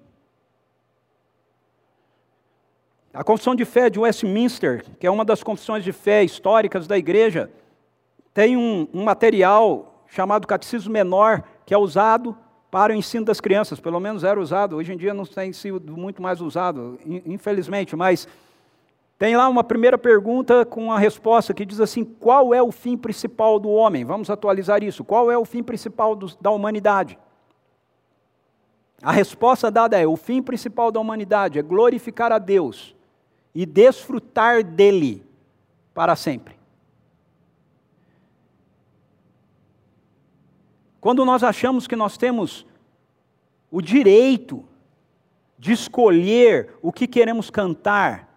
[3.16, 6.98] A Confissão de Fé de Westminster, que é uma das confissões de fé históricas da
[6.98, 7.50] igreja,
[8.34, 12.38] tem um, um material chamado Catecismo Menor, que é usado
[12.70, 15.96] para o ensino das crianças, pelo menos era usado, hoje em dia não tem sido
[15.96, 18.28] muito mais usado, infelizmente, mas
[19.18, 22.98] tem lá uma primeira pergunta com a resposta que diz assim: qual é o fim
[22.98, 24.04] principal do homem?
[24.04, 25.06] Vamos atualizar isso.
[25.06, 27.18] Qual é o fim principal do, da humanidade?
[29.02, 32.95] A resposta dada é: o fim principal da humanidade é glorificar a Deus
[33.56, 35.26] e desfrutar dele
[35.94, 36.56] para sempre.
[41.00, 42.66] Quando nós achamos que nós temos
[43.72, 44.66] o direito
[45.58, 48.28] de escolher o que queremos cantar,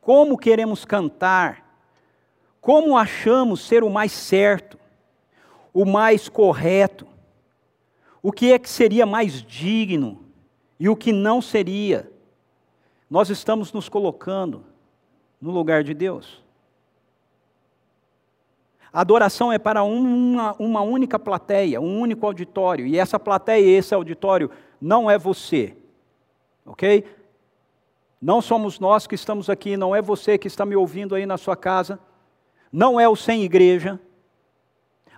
[0.00, 1.66] como queremos cantar,
[2.60, 4.78] como achamos ser o mais certo,
[5.72, 7.06] o mais correto,
[8.22, 10.24] o que é que seria mais digno
[10.78, 12.10] e o que não seria
[13.10, 14.64] nós estamos nos colocando
[15.40, 16.40] no lugar de Deus.
[18.92, 22.86] A adoração é para uma, uma única plateia, um único auditório.
[22.86, 25.76] E essa plateia esse auditório não é você.
[26.64, 27.04] Ok?
[28.22, 31.38] Não somos nós que estamos aqui, não é você que está me ouvindo aí na
[31.38, 31.98] sua casa,
[32.72, 33.98] não é o sem igreja.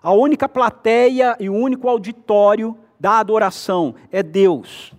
[0.02, 4.92] A única plateia e o único auditório da adoração é Deus.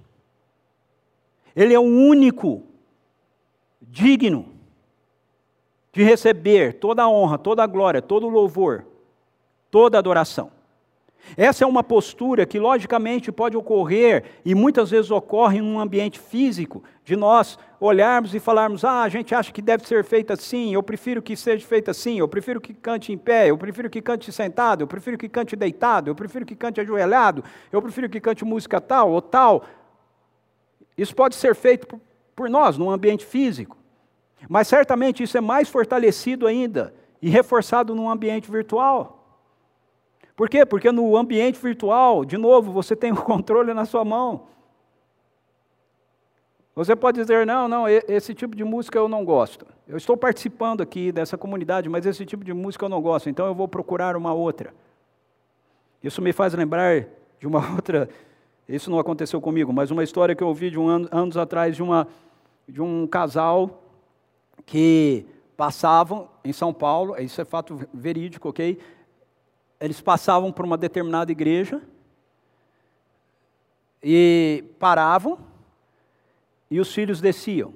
[1.56, 2.64] Ele é o único
[3.94, 4.48] digno
[5.92, 8.86] de receber toda a honra, toda a glória, todo o louvor,
[9.70, 10.52] toda a adoração.
[11.38, 16.20] Essa é uma postura que, logicamente, pode ocorrer e muitas vezes ocorre em um ambiente
[16.20, 20.74] físico, de nós olharmos e falarmos: ah, a gente acha que deve ser feito assim,
[20.74, 24.02] eu prefiro que seja feito assim, eu prefiro que cante em pé, eu prefiro que
[24.02, 28.20] cante sentado, eu prefiro que cante deitado, eu prefiro que cante ajoelhado, eu prefiro que
[28.20, 29.64] cante música tal ou tal.
[30.98, 32.02] Isso pode ser feito
[32.36, 33.78] por nós, num ambiente físico,
[34.50, 39.20] mas certamente isso é mais fortalecido ainda e reforçado num ambiente virtual.
[40.36, 40.66] Por quê?
[40.66, 44.48] Porque no ambiente virtual, de novo, você tem o controle na sua mão.
[46.76, 49.66] Você pode dizer, não, não, esse tipo de música eu não gosto.
[49.88, 53.46] Eu estou participando aqui dessa comunidade, mas esse tipo de música eu não gosto, então
[53.46, 54.74] eu vou procurar uma outra.
[56.04, 57.06] Isso me faz lembrar
[57.40, 58.10] de uma outra,
[58.68, 61.76] isso não aconteceu comigo, mas uma história que eu ouvi de um ano, anos atrás
[61.76, 62.08] de, uma,
[62.68, 63.83] de um casal
[64.66, 68.80] que passavam em São Paulo, isso é fato verídico, ok?
[69.84, 71.82] eles passavam por uma determinada igreja
[74.02, 75.38] e paravam
[76.72, 77.74] e os filhos desciam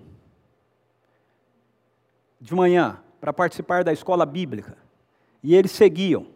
[2.39, 4.77] de manhã para participar da escola bíblica
[5.43, 6.27] e eles seguiam.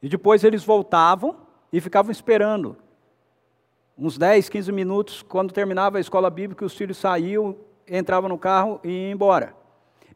[0.00, 1.36] E depois eles voltavam
[1.70, 2.78] e ficavam esperando.
[3.96, 8.80] Uns 10, 15 minutos, quando terminava a escola bíblica, os filhos saíam, entravam no carro
[8.84, 9.54] e iam embora.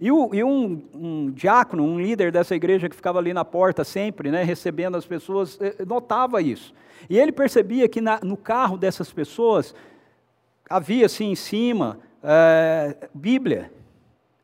[0.01, 3.83] E, o, e um, um, diácono, um líder dessa igreja que ficava ali na porta
[3.83, 6.73] sempre, né, recebendo as pessoas, eh, notava isso.
[7.11, 9.75] E ele percebia que na, no carro dessas pessoas
[10.71, 13.73] havia assim em cima é, Bíblia.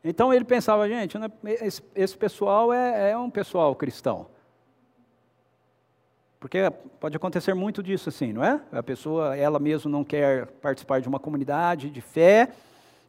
[0.03, 1.29] Então ele pensava, gente, né,
[1.61, 4.27] esse, esse, pessoal é, é um pessoal cristão.
[6.39, 8.61] Porque pode acontecer muito disso assim, não é?
[8.71, 12.49] A pessoa, ela mesma não quer participar de uma comunidade de fé,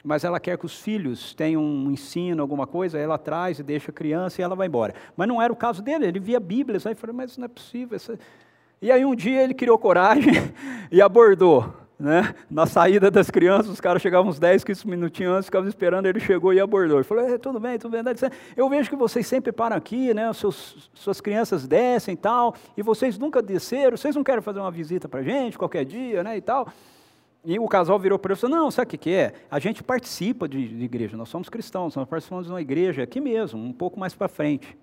[0.07, 3.91] mas ela quer que os filhos tenham um ensino, alguma coisa, ela traz e deixa
[3.91, 4.95] a criança e ela vai embora.
[5.17, 7.49] Mas não era o caso dele, ele via Bíblias, aí falou, mas isso não é
[7.49, 7.99] possível.
[8.81, 10.33] E aí um dia ele criou coragem
[10.93, 11.75] e abordou.
[11.99, 12.37] Né?
[12.49, 16.21] Na saída das crianças, os caras chegavam uns 10, 15 minutinhos antes, ficavam esperando, ele
[16.21, 16.99] chegou e abordou.
[16.99, 18.03] Ele falou, é, tudo bem, tudo bem.
[18.57, 20.33] Eu vejo que vocês sempre param aqui, né?
[20.35, 24.71] Seus, suas crianças descem e tal, e vocês nunca desceram, vocês não querem fazer uma
[24.71, 26.69] visita para gente qualquer dia, né, e tal.
[27.49, 29.33] E o casal virou para ele e falou: Não, sabe o que, é?
[29.49, 33.21] A gente participa de, de, igreja, nós somos cristãos, nós participamos de uma igreja aqui
[33.21, 34.77] mesmo, um pouco mais para frente.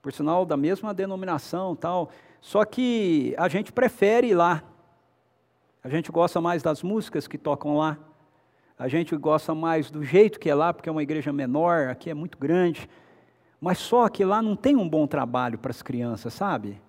[0.00, 2.10] Por sinal, da mesma denominação tal.
[2.40, 4.62] Só que a gente prefere ir lá.
[5.82, 7.98] A gente gosta mais das músicas que tocam lá.
[8.78, 12.08] A gente gosta mais do jeito que é lá, porque é uma igreja menor, aqui
[12.08, 12.88] é muito grande.
[13.60, 16.80] Mas só que lá não tem um bom trabalho para as crianças, sabe?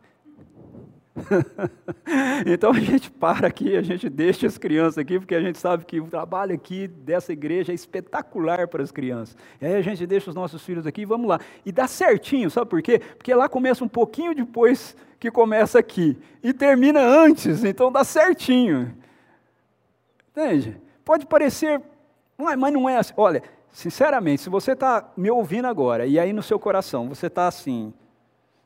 [2.46, 5.86] então a gente para aqui, a gente deixa as crianças aqui, porque a gente sabe
[5.86, 9.38] que o trabalho aqui dessa igreja é espetacular para as crianças.
[9.60, 11.40] E aí a gente deixa os nossos filhos aqui e vamos lá.
[11.66, 13.00] E dá certinho, sabe por quê?
[13.18, 16.18] Porque lá começa um pouquinho depois que começa aqui.
[16.44, 18.96] E termina antes, então dá certinho.
[20.32, 20.78] Entende?
[21.04, 21.82] Pode parecer,
[22.38, 23.14] mas não é assim.
[23.18, 27.48] Olha, sinceramente, se você está me ouvindo agora, e aí no seu coração você está
[27.48, 27.94] assim,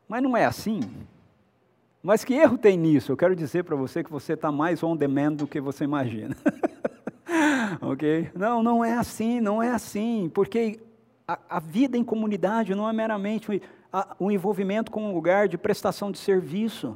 [0.08, 0.82] mas não é assim.
[2.06, 3.12] Mas que erro tem nisso?
[3.12, 6.38] Eu quero dizer para você que você está mais on demand do que você imagina.
[7.82, 8.30] ok?
[8.36, 10.80] Não, não é assim, não é assim, porque
[11.28, 13.60] a, a vida em comunidade não é meramente o,
[13.92, 16.96] a, o envolvimento com um lugar de prestação de serviço.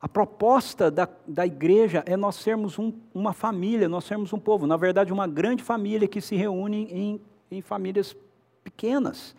[0.00, 4.64] A proposta da, da igreja é nós sermos um, uma família, nós sermos um povo,
[4.68, 7.20] na verdade, uma grande família que se reúne em,
[7.50, 8.16] em famílias
[8.62, 9.34] pequenas.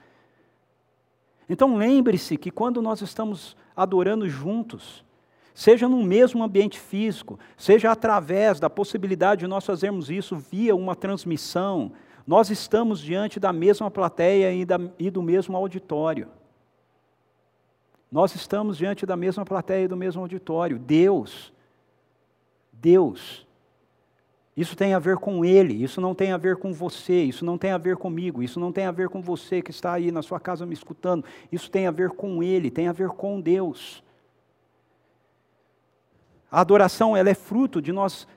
[1.49, 5.03] Então lembre-se que quando nós estamos adorando juntos,
[5.53, 10.95] seja no mesmo ambiente físico, seja através da possibilidade de nós fazermos isso via uma
[10.95, 11.91] transmissão,
[12.25, 16.29] nós estamos diante da mesma plateia e, do mesmo auditório.
[18.11, 20.77] Nós estamos diante da mesma plateia e do mesmo auditório.
[20.77, 21.51] Deus,
[22.71, 23.47] Deus
[24.61, 27.57] isso tem a ver com Ele, isso não tem a ver com você, isso não
[27.57, 30.21] tem a ver comigo, isso não tem a ver com você que está aí na
[30.21, 34.03] sua casa me escutando, isso tem a ver com Ele, tem a ver com Deus.
[36.51, 38.27] A adoração ela é fruto de nós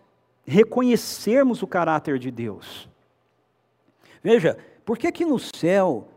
[0.47, 2.89] reconhecermos o caráter de Deus.
[4.23, 6.09] Veja, por que que no céu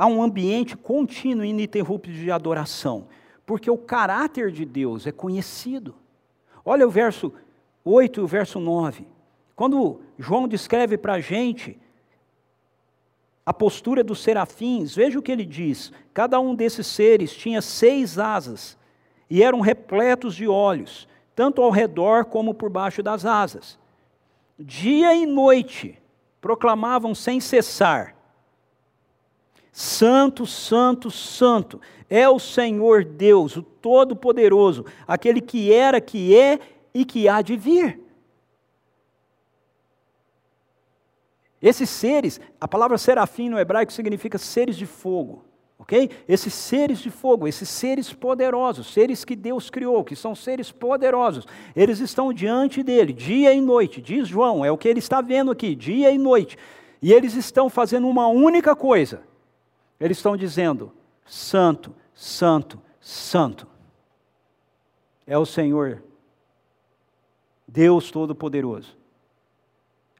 [0.00, 3.08] há um ambiente contínuo e ininterrupto de adoração,
[3.44, 5.94] porque o caráter de Deus é conhecido.
[6.64, 7.32] Olha o verso
[7.84, 9.06] 8 e o verso 9.
[9.56, 11.78] Quando João descreve para a gente
[13.44, 18.18] a postura dos serafins, veja o que ele diz: cada um desses seres tinha seis
[18.18, 18.78] asas
[19.28, 23.78] e eram repletos de olhos, tanto ao redor como por baixo das asas.
[24.58, 25.98] Dia e noite
[26.40, 28.14] proclamavam sem cessar:
[29.72, 36.58] Santo, Santo, Santo é o Senhor Deus, o Todo-Poderoso, aquele que era, que é
[36.92, 38.00] e que há de vir.
[41.62, 45.44] Esses seres, a palavra serafim no hebraico significa seres de fogo,
[45.78, 46.10] ok?
[46.26, 51.46] Esses seres de fogo, esses seres poderosos, seres que Deus criou, que são seres poderosos,
[51.76, 55.50] eles estão diante dele, dia e noite, diz João, é o que ele está vendo
[55.50, 56.56] aqui, dia e noite,
[57.02, 59.22] e eles estão fazendo uma única coisa,
[59.98, 60.92] eles estão dizendo:
[61.26, 63.66] Santo, Santo, Santo,
[65.26, 66.02] é o Senhor,
[67.72, 69.00] Deus Todo-Poderoso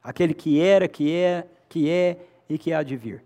[0.03, 2.17] aquele que era, que é, que é
[2.49, 3.23] e que há de vir.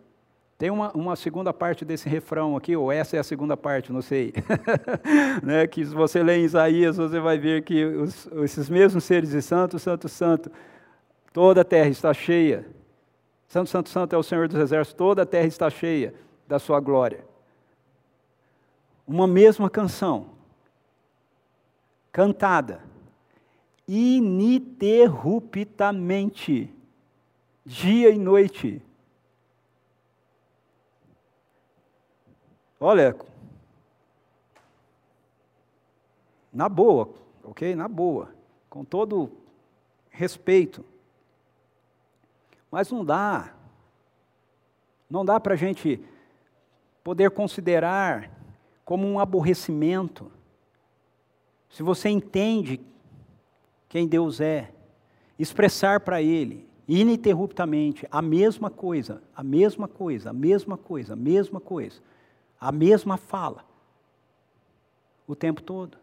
[0.58, 4.02] Tem uma, uma, segunda parte desse refrão aqui, ou essa é a segunda parte, não
[4.02, 4.34] sei.
[5.44, 9.32] né, que se você ler em Isaías, você vai ver que os, esses mesmos seres
[9.32, 10.50] de santo, santo, santo,
[11.34, 12.66] toda a terra está cheia.
[13.50, 16.14] Santo, santo, santo é o Senhor dos exércitos, toda a terra está cheia
[16.48, 17.26] da sua glória.
[19.06, 20.28] Uma mesma canção,
[22.14, 22.82] cantada,
[23.88, 26.74] ininterruptamente,
[27.66, 28.82] dia e noite.
[32.80, 33.16] Olha,
[36.52, 37.14] na boa,
[37.44, 37.76] ok?
[37.76, 38.34] Na boa,
[38.70, 39.32] com todo
[40.10, 40.84] respeito.
[42.72, 43.54] Mas não dá,
[45.10, 46.04] não dá para a gente
[47.04, 48.32] poder considerar
[48.84, 50.32] como um aborrecimento.
[51.70, 52.84] Se você entende
[53.96, 54.74] quem Deus é,
[55.40, 61.62] expressar para Ele ininterruptamente a mesma coisa, a mesma coisa, a mesma coisa, a mesma
[61.62, 62.02] coisa,
[62.60, 63.64] a mesma fala,
[65.26, 65.98] o tempo todo.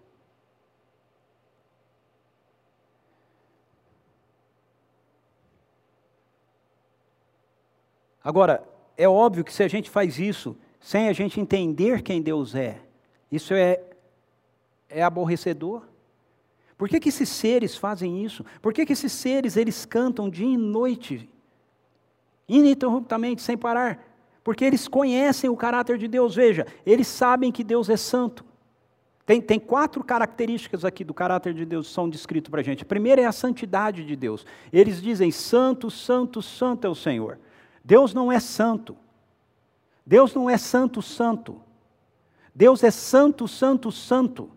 [8.24, 8.66] Agora,
[8.97, 12.80] é óbvio que se a gente faz isso sem a gente entender quem Deus é,
[13.30, 13.84] isso é,
[14.88, 15.91] é aborrecedor.
[16.82, 18.44] Por que, que esses seres fazem isso?
[18.60, 21.30] Por que, que esses seres eles cantam dia e noite,
[22.48, 24.04] ininterruptamente, sem parar?
[24.42, 26.34] Porque eles conhecem o caráter de Deus.
[26.34, 28.44] Veja, eles sabem que Deus é santo.
[29.24, 32.82] Tem, tem quatro características aqui do caráter de Deus que são descritas para a gente.
[32.82, 34.44] A primeira é a santidade de Deus.
[34.72, 37.38] Eles dizem: Santo, Santo, Santo é o Senhor.
[37.84, 38.96] Deus não é santo.
[40.04, 41.62] Deus não é santo, santo.
[42.52, 44.50] Deus é santo, santo, santo.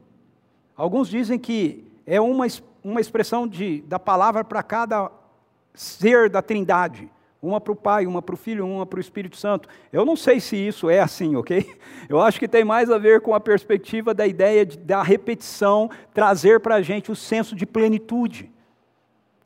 [0.76, 2.46] Alguns dizem que é uma,
[2.84, 5.12] uma expressão de, da palavra para cada
[5.74, 7.10] ser da Trindade.
[7.42, 9.70] Uma para o Pai, uma para o Filho, uma para o Espírito Santo.
[9.94, 11.78] Eu não sei se isso é assim, ok?
[12.10, 15.90] Eu acho que tem mais a ver com a perspectiva da ideia de, da repetição
[16.14, 18.52] trazer para a gente o senso de plenitude.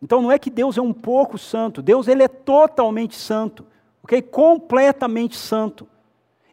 [0.01, 3.65] Então não é que Deus é um pouco santo, Deus ele é totalmente santo,
[4.01, 4.21] ok?
[4.21, 5.85] Completamente santo.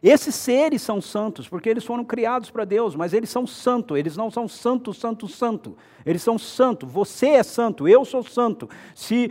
[0.01, 4.15] Esses seres são santos, porque eles foram criados para Deus, mas eles são santos, eles
[4.15, 5.75] não são santo, santo, santo.
[6.05, 8.69] Eles são santo, você é santo, eu sou santo.
[8.93, 9.29] Se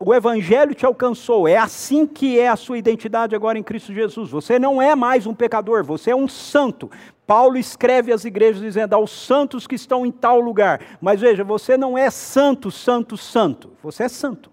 [0.00, 4.30] o Evangelho te alcançou, é assim que é a sua identidade agora em Cristo Jesus.
[4.30, 6.90] Você não é mais um pecador, você é um santo.
[7.26, 10.80] Paulo escreve às igrejas dizendo aos santos que estão em tal lugar.
[11.00, 13.72] Mas veja, você não é santo, santo, santo.
[13.82, 14.50] Você é santo.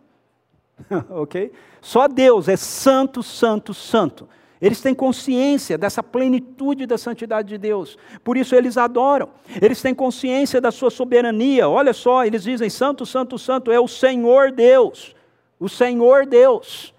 [1.10, 1.54] ok?
[1.80, 4.28] Só Deus é santo, santo, santo.
[4.62, 9.30] Eles têm consciência dessa plenitude da santidade de Deus, por isso eles adoram.
[9.62, 11.68] Eles têm consciência da sua soberania.
[11.68, 15.16] Olha só, eles dizem: Santo, Santo, Santo é o Senhor Deus.
[15.60, 16.94] O Senhor Deus.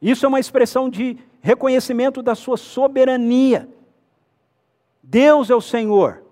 [0.00, 3.68] Isso é uma expressão de reconhecimento da sua soberania.
[5.02, 6.22] Deus é o Senhor.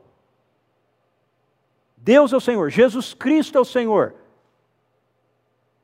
[1.97, 2.71] Deus é o Senhor.
[2.71, 4.15] Jesus Cristo é o Senhor.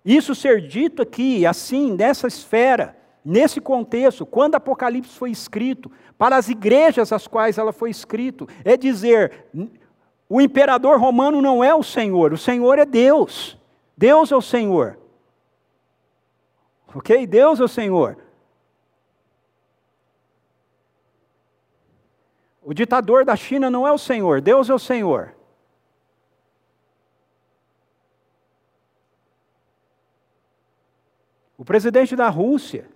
[0.04, 6.48] Isso ser dito aqui, assim, nessa esfera, Nesse contexto, quando Apocalipse foi escrito, para as
[6.48, 9.46] igrejas às quais ela foi escrito, é dizer:
[10.28, 13.58] o imperador romano não é o Senhor, o Senhor é Deus.
[13.96, 14.98] Deus é o Senhor.
[16.94, 17.26] Ok?
[17.26, 18.18] Deus é o Senhor.
[22.62, 25.34] O ditador da China não é o Senhor, Deus é o Senhor.
[31.56, 32.91] O presidente da Rússia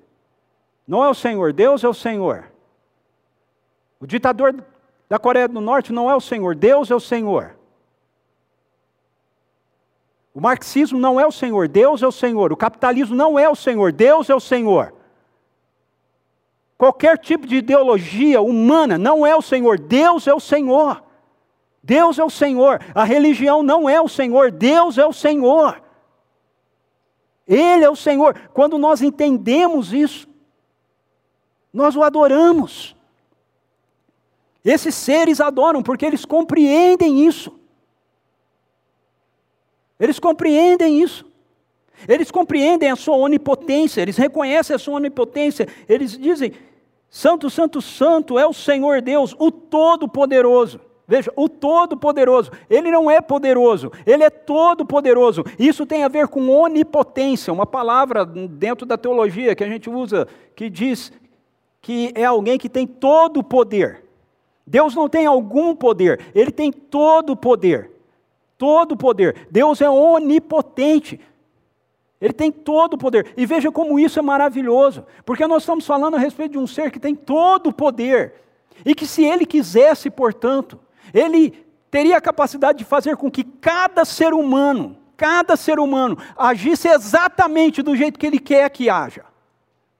[0.87, 2.51] não é o Senhor, Deus é o Senhor.
[4.01, 4.55] O ditador
[5.09, 7.57] da Coreia do Norte não é o Senhor, Deus é o Senhor.
[10.35, 12.53] O marxismo não é o Senhor, Deus é o Senhor.
[12.53, 14.93] O capitalismo não é o Senhor, Deus é o Senhor.
[16.77, 21.03] Qualquer tipo de ideologia humana não é o Senhor, Deus é o Senhor.
[21.83, 22.81] Deus é o Senhor.
[22.95, 25.83] A religião não é o Senhor, Deus é o Senhor.
[27.49, 28.39] Ele é o Senhor.
[28.53, 30.29] Quando nós entendemos isso,
[31.77, 32.97] nós o adoramos.
[34.65, 37.53] Esses seres adoram porque eles compreendem isso.
[40.01, 41.27] Eles compreendem isso.
[42.09, 46.53] Eles compreendem a sua onipotência, eles reconhecem a sua onipotência, eles dizem:
[47.09, 50.81] Santo, Santo, Santo é o Senhor Deus, o Todo-Poderoso.
[51.09, 55.45] Veja, o Todo-Poderoso, ele não é poderoso, ele é todo-poderoso.
[55.59, 60.27] Isso tem a ver com onipotência, uma palavra dentro da teologia que a gente usa
[60.55, 61.13] que diz
[61.87, 64.05] que é alguém que tem todo o poder.
[64.67, 67.97] Deus não tem algum poder, ele tem todo o poder
[68.59, 69.47] todo o poder.
[69.51, 71.21] Deus é onipotente.
[72.21, 73.33] Ele tem todo o poder.
[73.37, 76.91] E veja como isso é maravilhoso, porque nós estamos falando a respeito de um ser
[76.91, 78.35] que tem todo o poder.
[78.85, 80.79] E que se ele quisesse, portanto,
[81.13, 86.89] ele teria a capacidade de fazer com que cada ser humano, cada ser humano, agisse
[86.89, 89.25] exatamente do jeito que ele quer que haja.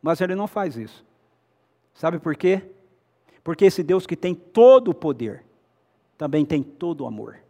[0.03, 1.06] Mas ele não faz isso.
[1.97, 2.63] Sabe por quê?
[3.43, 5.45] Porque esse Deus que tem todo o poder,
[6.17, 7.41] também tem todo o amor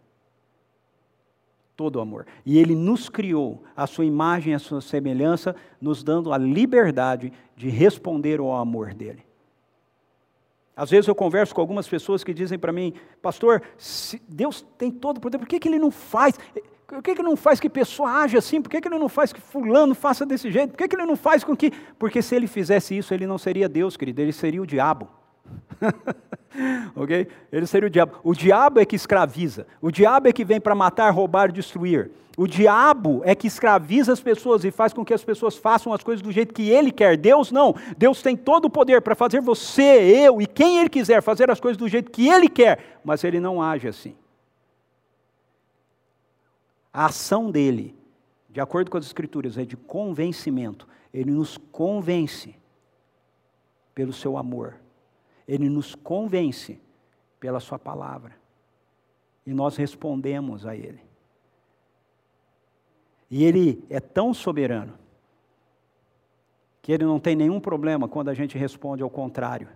[1.76, 2.26] todo o amor.
[2.44, 7.68] E ele nos criou a sua imagem, a sua semelhança, nos dando a liberdade de
[7.68, 9.24] responder ao amor dele.
[10.74, 13.62] Às vezes eu converso com algumas pessoas que dizem para mim, pastor,
[14.28, 16.38] Deus tem todo o poder, por que, que ele não faz?
[16.86, 18.62] Por que, que não faz que pessoa age assim?
[18.62, 20.70] Por que, que ele não faz que fulano faça desse jeito?
[20.70, 21.72] Por que, que ele não faz com que.
[21.98, 25.08] Porque se ele fizesse isso, ele não seria Deus, querido, ele seria o diabo.
[26.94, 27.26] ok?
[27.50, 28.18] Ele seria o diabo.
[28.22, 29.66] O diabo é que escraviza.
[29.80, 32.10] O diabo é que vem para matar, roubar, destruir.
[32.36, 36.04] O diabo é que escraviza as pessoas e faz com que as pessoas façam as
[36.04, 37.16] coisas do jeito que ele quer.
[37.16, 37.74] Deus não.
[37.96, 41.58] Deus tem todo o poder para fazer você, eu e quem ele quiser fazer as
[41.58, 44.14] coisas do jeito que ele quer, mas ele não age assim.
[46.96, 47.94] A ação dele,
[48.48, 50.88] de acordo com as Escrituras, é de convencimento.
[51.12, 52.56] Ele nos convence
[53.94, 54.80] pelo seu amor
[55.46, 56.80] ele nos convence
[57.38, 58.34] pela Sua palavra.
[59.46, 61.00] E nós respondemos a Ele.
[63.30, 64.94] E Ele é tão soberano
[66.82, 69.68] que Ele não tem nenhum problema quando a gente responde ao contrário.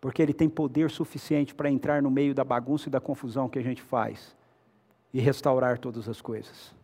[0.00, 3.58] Porque Ele tem poder suficiente para entrar no meio da bagunça e da confusão que
[3.58, 4.36] a gente faz
[5.12, 6.74] e restaurar todas as coisas.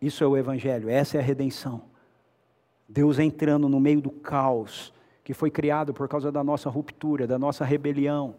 [0.00, 1.82] Isso é o Evangelho, essa é a redenção.
[2.88, 4.92] Deus entrando no meio do caos
[5.24, 8.36] que foi criado por causa da nossa ruptura, da nossa rebelião.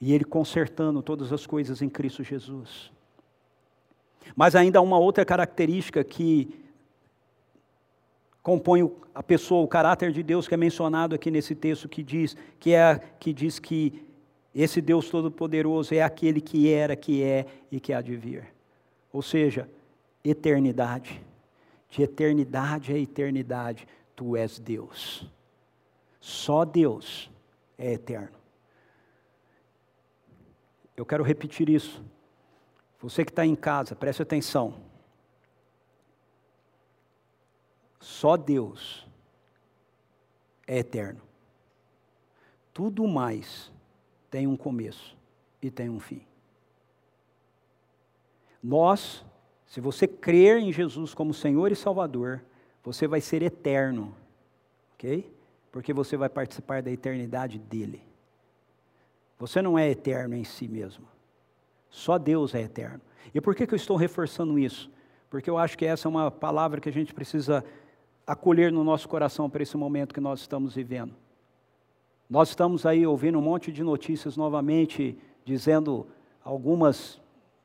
[0.00, 2.92] E Ele consertando todas as coisas em Cristo Jesus.
[4.36, 6.60] Mas ainda há uma outra característica que
[8.42, 12.36] compõe a pessoa, o caráter de Deus que é mencionado aqui nesse texto que diz
[12.58, 14.09] que é que diz que
[14.54, 18.52] esse Deus todo-poderoso é aquele que era, que é e que há de vir.
[19.12, 19.68] Ou seja,
[20.24, 21.24] eternidade.
[21.88, 25.26] De eternidade a eternidade, tu és Deus.
[26.20, 27.30] Só Deus
[27.78, 28.38] é eterno.
[30.96, 32.02] Eu quero repetir isso.
[33.00, 34.74] Você que está em casa, preste atenção.
[37.98, 39.06] Só Deus
[40.66, 41.22] é eterno.
[42.72, 43.72] Tudo mais
[44.30, 45.16] tem um começo
[45.60, 46.22] e tem um fim.
[48.62, 49.24] Nós,
[49.66, 52.42] se você crer em Jesus como Senhor e Salvador,
[52.82, 54.14] você vai ser eterno,
[54.94, 55.30] ok?
[55.72, 58.02] Porque você vai participar da eternidade dele.
[59.38, 61.06] Você não é eterno em si mesmo.
[61.88, 63.00] Só Deus é eterno.
[63.34, 64.90] E por que, que eu estou reforçando isso?
[65.28, 67.64] Porque eu acho que essa é uma palavra que a gente precisa
[68.26, 71.14] acolher no nosso coração para esse momento que nós estamos vivendo.
[72.30, 76.06] Nós estamos aí ouvindo um monte de notícias novamente, dizendo
[76.44, 77.20] algumas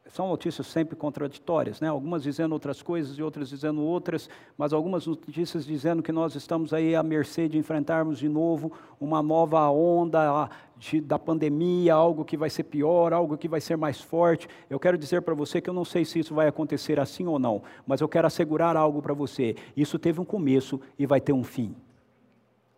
[0.08, 1.88] são notícias sempre contraditórias, né?
[1.90, 6.74] algumas dizendo outras coisas e outras dizendo outras, mas algumas notícias dizendo que nós estamos
[6.74, 12.38] aí à mercê de enfrentarmos de novo uma nova onda de, da pandemia, algo que
[12.38, 14.48] vai ser pior, algo que vai ser mais forte.
[14.70, 17.38] Eu quero dizer para você que eu não sei se isso vai acontecer assim ou
[17.38, 21.34] não, mas eu quero assegurar algo para você: isso teve um começo e vai ter
[21.34, 21.76] um fim.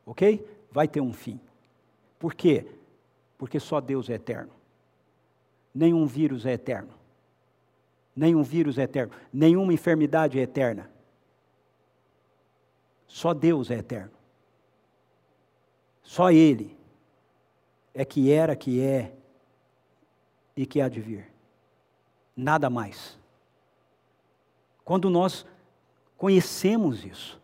[0.05, 0.45] Ok?
[0.71, 1.39] Vai ter um fim.
[2.20, 2.65] Por quê?
[3.38, 4.51] Porque só Deus é eterno.
[5.74, 6.97] Nenhum vírus é eterno
[8.18, 10.89] nenhum vírus é eterno, nenhuma enfermidade é eterna.
[13.05, 14.11] Só Deus é eterno.
[16.01, 16.76] Só Ele
[17.93, 19.13] é que era, que é
[20.55, 21.32] e que há de vir.
[22.36, 23.18] Nada mais.
[24.84, 25.45] Quando nós
[26.18, 27.39] conhecemos isso,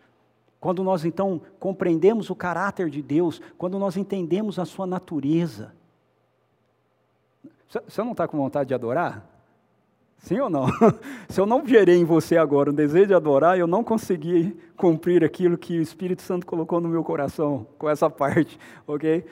[0.64, 5.74] quando nós então compreendemos o caráter de Deus, quando nós entendemos a sua natureza.
[7.68, 9.28] Você não está com vontade de adorar?
[10.20, 10.68] Sim ou não?
[11.28, 15.22] Se eu não gerei em você agora um desejo de adorar, eu não consegui cumprir
[15.22, 18.58] aquilo que o Espírito Santo colocou no meu coração com essa parte,
[18.88, 19.26] ok?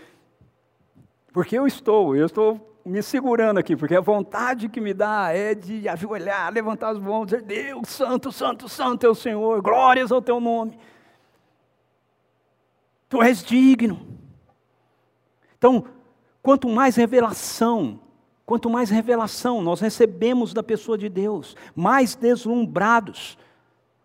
[1.32, 5.56] Porque eu estou, eu estou me segurando aqui, porque a vontade que me dá é
[5.56, 10.22] de ajoelhar, levantar as mãos, dizer: Deus, Santo, Santo, Santo é o Senhor, glórias ao
[10.22, 10.78] teu nome.
[13.12, 14.07] Tu és digno.
[15.55, 15.86] Então,
[16.41, 17.99] quanto mais revelação,
[18.43, 23.38] quanto mais revelação nós recebemos da pessoa de Deus, mais deslumbrados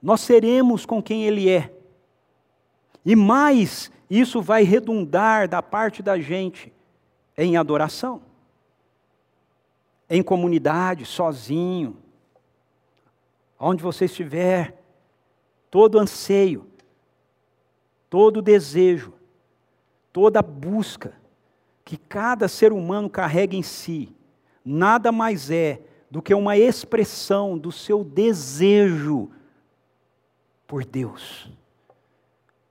[0.03, 1.73] nós seremos com quem Ele é.
[3.03, 6.71] E mais isso vai redundar da parte da gente
[7.39, 8.21] em adoração
[10.09, 11.97] em comunidade, sozinho,
[13.59, 14.81] onde você estiver,
[15.71, 16.67] todo anseio,
[18.09, 19.13] todo desejo,
[20.13, 21.15] toda busca
[21.85, 24.15] que cada ser humano carrega em si,
[24.65, 25.81] nada mais é
[26.11, 29.31] do que uma expressão do seu desejo
[30.67, 31.51] por Deus,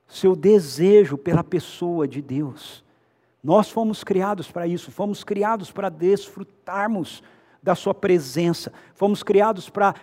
[0.07, 2.83] seu desejo pela pessoa de Deus.
[3.43, 7.21] Nós fomos criados para isso, fomos criados para desfrutarmos
[7.61, 9.95] da Sua presença, fomos criados para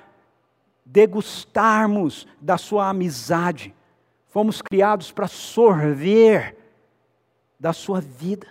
[0.86, 3.74] degustarmos da Sua amizade,
[4.32, 6.56] fomos criados para sorver
[7.60, 8.46] da Sua vida.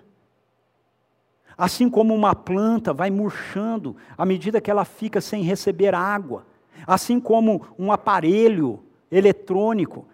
[1.58, 6.46] Assim como uma planta vai murchando à medida que ela fica sem receber água,
[6.86, 8.80] assim como um aparelho
[9.12, 10.06] eletrônico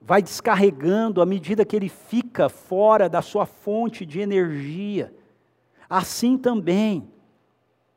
[0.00, 5.14] vai descarregando à medida que ele fica fora da sua fonte de energia.
[5.88, 7.08] Assim também,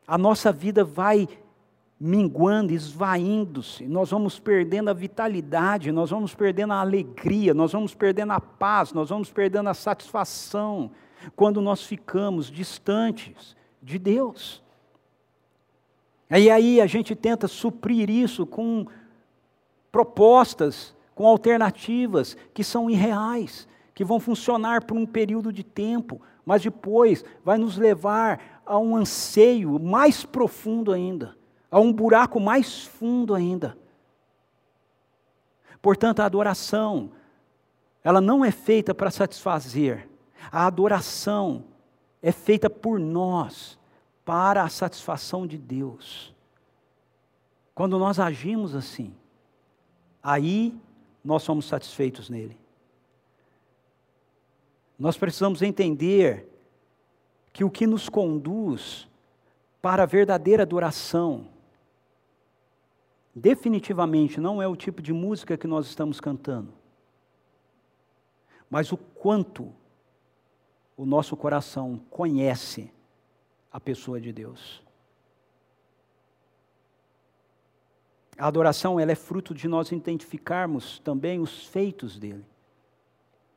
[0.08, 1.28] a nossa vida vai
[2.00, 8.34] minguando, esvaindo-se, nós vamos perdendo a vitalidade, nós vamos perdendo a alegria, nós vamos perdendo
[8.34, 10.92] a paz, nós vamos perdendo a satisfação,
[11.36, 14.62] quando nós ficamos distantes de Deus.
[16.30, 18.86] E aí a gente tenta suprir isso com
[19.92, 26.62] propostas com alternativas que são irreais, que vão funcionar por um período de tempo, mas
[26.62, 31.36] depois vai nos levar a um anseio mais profundo ainda,
[31.70, 33.78] a um buraco mais fundo ainda.
[35.82, 37.12] Portanto, a adoração,
[38.04, 40.10] ela não é feita para satisfazer,
[40.52, 41.66] a adoração
[42.22, 43.78] é feita por nós,
[44.26, 46.34] para a satisfação de Deus.
[47.74, 49.14] Quando nós agimos assim,
[50.22, 50.76] aí
[51.24, 52.58] nós somos satisfeitos nele.
[54.98, 56.50] Nós precisamos entender
[57.54, 59.08] que o que nos conduz
[59.82, 61.48] para a verdadeira adoração,
[63.38, 66.74] definitivamente não é o tipo de música que nós estamos cantando,
[68.70, 69.72] mas o quanto
[70.98, 72.92] o nosso coração conhece
[73.72, 74.82] a pessoa de Deus.
[78.38, 82.46] A adoração ela é fruto de nós identificarmos também os feitos dele.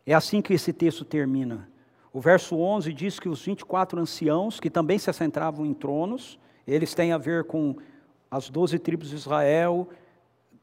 [0.06, 1.68] É assim que esse texto termina.
[2.12, 6.94] O verso 11 diz que os 24 anciãos, que também se assentavam em tronos, eles
[6.94, 7.76] têm a ver com
[8.30, 9.88] as doze tribos de Israel,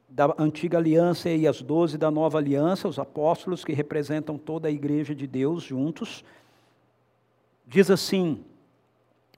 [0.07, 4.71] da antiga aliança e as doze da nova aliança, os apóstolos que representam toda a
[4.71, 6.23] igreja de Deus juntos.
[7.65, 8.43] Diz assim,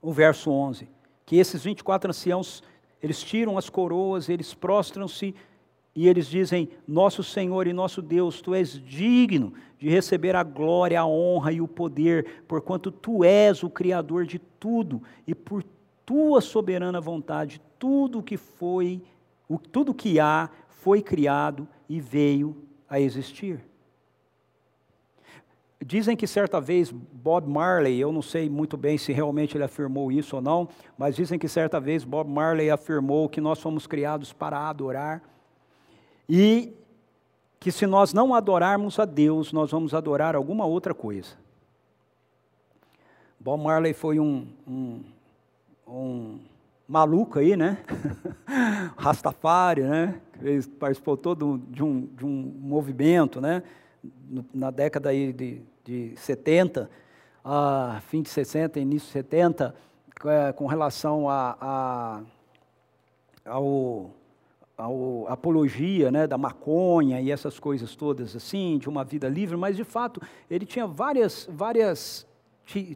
[0.00, 0.88] o verso 11,
[1.26, 2.62] que esses 24 anciãos
[3.02, 5.34] eles tiram as coroas, eles prostram-se
[5.94, 11.00] e eles dizem: Nosso Senhor e nosso Deus, tu és digno de receber a glória,
[11.00, 15.64] a honra e o poder, porquanto tu és o Criador de tudo e por
[16.10, 19.00] tua soberana vontade, tudo que foi,
[19.48, 23.60] o, tudo que há, foi criado e veio a existir.
[25.80, 30.10] Dizem que certa vez Bob Marley, eu não sei muito bem se realmente ele afirmou
[30.10, 34.32] isso ou não, mas dizem que certa vez Bob Marley afirmou que nós fomos criados
[34.32, 35.22] para adorar
[36.28, 36.74] e
[37.60, 41.36] que se nós não adorarmos a Deus, nós vamos adorar alguma outra coisa.
[43.38, 45.04] Bob Marley foi um, um,
[45.90, 46.38] um
[46.88, 47.78] maluco aí, né?
[48.96, 50.20] Rastafari, né?
[50.42, 53.62] Ele participou todo de um, de um movimento, né?
[54.54, 56.88] Na década aí de de 70,
[57.44, 59.74] a fim de 60, início de 70,
[60.24, 62.20] é, com relação a, a,
[63.44, 64.10] ao,
[64.78, 69.76] a apologia né, da maconha e essas coisas todas assim, de uma vida livre, mas
[69.76, 72.26] de fato ele tinha várias, várias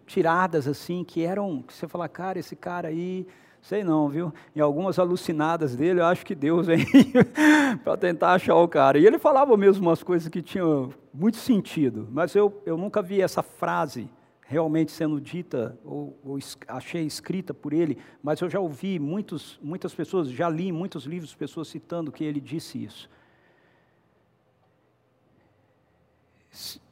[0.06, 3.26] tiradas assim que eram, que você fala, cara, esse cara aí,
[3.60, 4.32] sei não, viu?
[4.54, 6.86] Em algumas alucinadas dele, eu acho que Deus vem
[7.82, 8.98] para tentar achar o cara.
[8.98, 13.20] E ele falava mesmo umas coisas que tinham muito sentido, mas eu, eu nunca vi
[13.20, 14.08] essa frase
[14.46, 19.94] realmente sendo dita ou, ou, achei escrita por ele, mas eu já ouvi muitos, muitas
[19.94, 23.10] pessoas, já li muitos livros, pessoas citando que ele disse isso.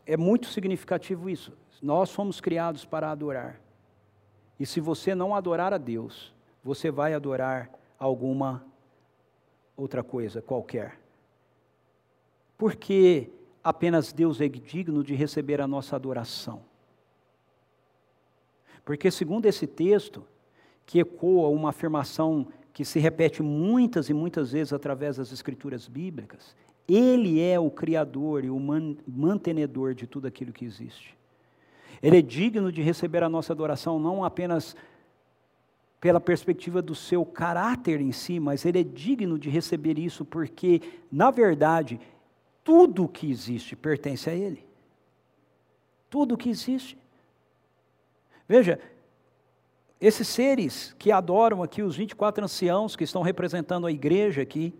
[0.05, 1.53] É muito significativo isso.
[1.83, 3.61] Nós fomos criados para adorar.
[4.59, 8.65] E se você não adorar a Deus, você vai adorar alguma
[9.77, 11.01] outra coisa qualquer.
[12.57, 13.29] Porque
[13.65, 16.63] apenas Deus é digno de receber a nossa adoração.
[18.85, 20.25] Porque, segundo esse texto,
[20.87, 26.57] que ecoa uma afirmação que se repete muitas e muitas vezes através das escrituras bíblicas,
[26.89, 28.59] ele é o criador e o
[29.07, 31.17] mantenedor de tudo aquilo que existe.
[32.03, 34.75] Ele é digno de receber a nossa adoração não apenas
[36.01, 40.83] pela perspectiva do seu caráter em si, mas ele é digno de receber isso porque,
[41.13, 42.01] na verdade,
[42.65, 44.67] tudo que existe pertence a ele.
[46.11, 46.99] Tudo que existe.
[48.49, 48.81] Veja,
[50.01, 54.75] esses seres que adoram aqui, os 24 anciãos que estão representando a igreja aqui,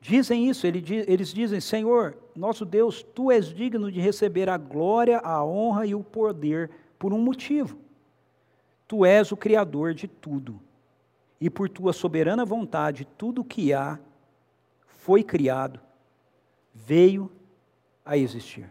[0.00, 5.44] dizem isso, eles dizem: Senhor, nosso Deus, tu és digno de receber a glória, a
[5.44, 7.78] honra e o poder por um motivo.
[8.86, 10.60] Tu és o Criador de tudo,
[11.40, 13.98] e por tua soberana vontade, tudo que há
[14.86, 15.80] foi criado,
[16.74, 17.30] veio
[18.04, 18.70] a existir.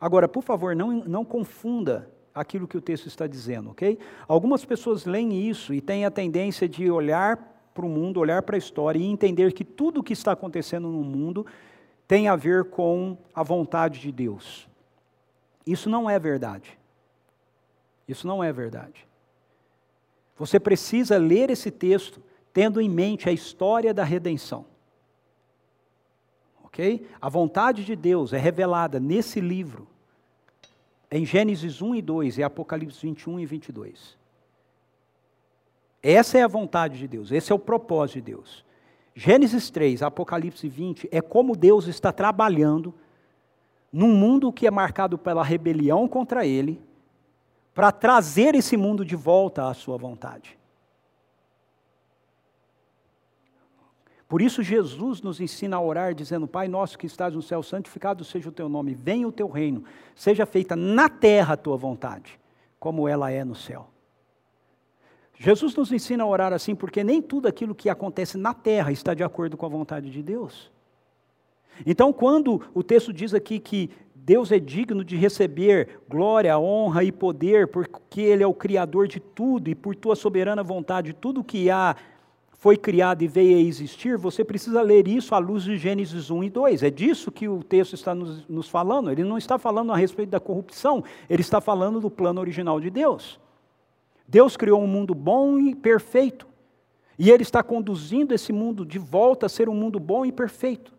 [0.00, 3.98] Agora, por favor, não, não confunda aquilo que o texto está dizendo, ok?
[4.26, 8.56] Algumas pessoas leem isso e têm a tendência de olhar para o mundo, olhar para
[8.56, 11.46] a história e entender que tudo o que está acontecendo no mundo
[12.06, 14.68] tem a ver com a vontade de Deus.
[15.66, 16.78] Isso não é verdade.
[18.06, 19.06] Isso não é verdade.
[20.36, 24.66] Você precisa ler esse texto tendo em mente a história da redenção.
[26.64, 27.06] Ok?
[27.20, 29.86] A vontade de Deus é revelada nesse livro
[31.10, 34.21] em Gênesis 1 e 2 e Apocalipse 21 e 22.
[36.02, 38.64] Essa é a vontade de Deus, esse é o propósito de Deus.
[39.14, 42.94] Gênesis 3, Apocalipse 20 é como Deus está trabalhando
[43.92, 46.82] num mundo que é marcado pela rebelião contra ele,
[47.74, 50.58] para trazer esse mundo de volta à sua vontade.
[54.26, 58.24] Por isso, Jesus nos ensina a orar, dizendo: Pai nosso que estás no céu, santificado
[58.24, 59.84] seja o teu nome, venha o teu reino,
[60.14, 62.40] seja feita na terra a tua vontade,
[62.80, 63.88] como ela é no céu.
[65.38, 69.14] Jesus nos ensina a orar assim, porque nem tudo aquilo que acontece na terra está
[69.14, 70.70] de acordo com a vontade de Deus.
[71.86, 77.10] Então, quando o texto diz aqui que Deus é digno de receber glória, honra e
[77.10, 81.70] poder, porque Ele é o Criador de tudo e por tua soberana vontade, tudo que
[81.70, 81.96] há
[82.62, 86.44] foi criado e veio a existir, você precisa ler isso à luz de Gênesis 1
[86.44, 86.84] e 2.
[86.84, 89.10] É disso que o texto está nos, nos, falando.
[89.10, 92.88] Ele não está falando a respeito da corrupção, ele está falando do plano original de
[92.88, 93.40] Deus.
[94.32, 96.46] Deus criou um mundo bom e perfeito.
[97.18, 100.92] E ele está conduzindo esse mundo de volta a ser um mundo bom e perfeito.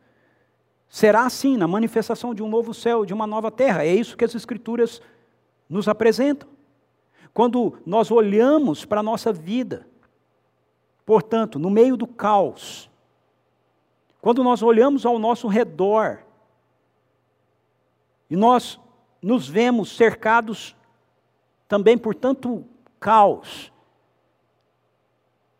[0.87, 3.83] Será assim na manifestação de um novo céu, de uma nova terra.
[3.83, 5.01] É isso que as Escrituras
[5.67, 6.47] nos apresentam.
[7.33, 9.87] Quando nós olhamos para a nossa vida,
[11.05, 12.89] Portanto, no meio do caos,
[14.21, 16.19] quando nós olhamos ao nosso redor
[18.29, 18.79] e nós
[19.21, 20.75] nos vemos cercados
[21.67, 22.65] também por tanto
[23.03, 23.69] caos,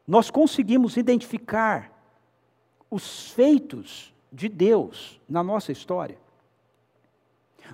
[0.08, 1.92] nós conseguimos identificar
[2.90, 6.18] os feitos de Deus na nossa história.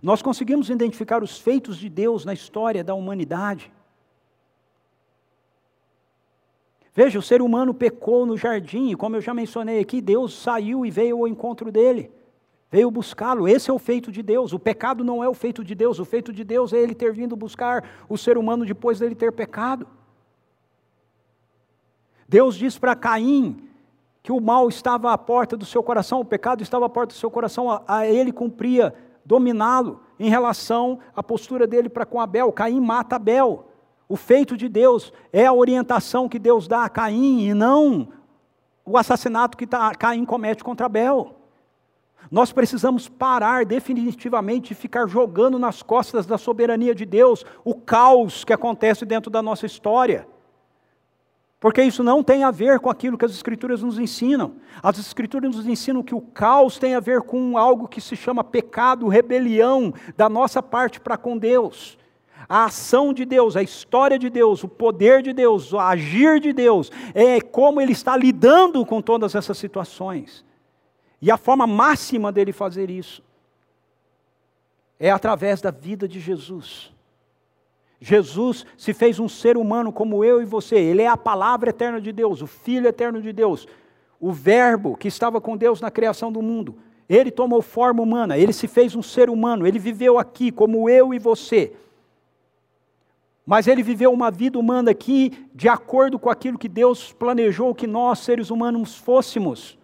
[0.01, 3.71] Nós conseguimos identificar os feitos de Deus na história da humanidade.
[6.91, 10.83] Veja, o ser humano pecou no jardim, e como eu já mencionei aqui, Deus saiu
[10.83, 12.11] e veio ao encontro dele,
[12.71, 13.47] veio buscá-lo.
[13.47, 14.53] Esse é o feito de Deus.
[14.53, 17.11] O pecado não é o feito de Deus, o feito de Deus é ele ter
[17.11, 19.87] vindo buscar o ser humano depois dele ter pecado.
[22.27, 23.67] Deus diz para Caim
[24.21, 27.17] que o mal estava à porta do seu coração, o pecado estava à porta do
[27.17, 28.93] seu coração, a, a ele cumpria
[29.25, 32.51] dominá-lo em relação à postura dele para com Abel.
[32.51, 33.65] Caim mata Abel.
[34.07, 38.09] O feito de Deus é a orientação que Deus dá a Caim e não
[38.83, 39.67] o assassinato que
[39.97, 41.38] Caim comete contra Abel.
[42.31, 48.43] Nós precisamos parar definitivamente de ficar jogando nas costas da soberania de Deus o caos
[48.43, 50.27] que acontece dentro da nossa história.
[51.59, 54.55] Porque isso não tem a ver com aquilo que as Escrituras nos ensinam.
[54.81, 58.43] As Escrituras nos ensinam que o caos tem a ver com algo que se chama
[58.43, 61.97] pecado, rebelião da nossa parte para com Deus.
[62.47, 66.53] A ação de Deus, a história de Deus, o poder de Deus, o agir de
[66.53, 70.45] Deus, é como Ele está lidando com todas essas situações.
[71.21, 73.21] E a forma máxima dele fazer isso
[74.99, 76.91] é através da vida de Jesus.
[78.01, 80.75] Jesus se fez um ser humano como eu e você.
[80.75, 83.67] Ele é a palavra eterna de Deus, o Filho eterno de Deus,
[84.19, 86.77] o Verbo que estava com Deus na criação do mundo.
[87.07, 91.13] Ele tomou forma humana, ele se fez um ser humano, ele viveu aqui como eu
[91.13, 91.73] e você.
[93.45, 97.87] Mas ele viveu uma vida humana aqui de acordo com aquilo que Deus planejou que
[97.87, 99.78] nós, seres humanos, fôssemos.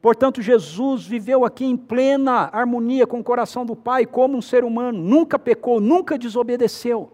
[0.00, 4.64] Portanto, Jesus viveu aqui em plena harmonia com o coração do Pai, como um ser
[4.64, 7.12] humano, nunca pecou, nunca desobedeceu.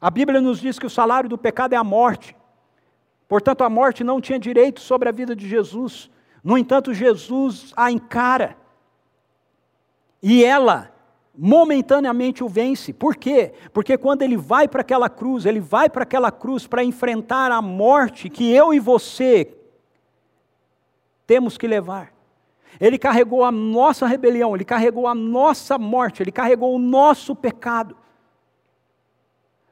[0.00, 2.36] A Bíblia nos diz que o salário do pecado é a morte.
[3.28, 6.08] Portanto, a morte não tinha direito sobre a vida de Jesus.
[6.42, 8.56] No entanto, Jesus a encara.
[10.22, 10.92] E ela
[11.36, 12.92] momentaneamente o vence.
[12.92, 13.52] Por quê?
[13.72, 17.60] Porque quando ele vai para aquela cruz, ele vai para aquela cruz para enfrentar a
[17.60, 19.59] morte que eu e você
[21.30, 22.12] temos que levar.
[22.80, 27.96] Ele carregou a nossa rebelião, ele carregou a nossa morte, ele carregou o nosso pecado.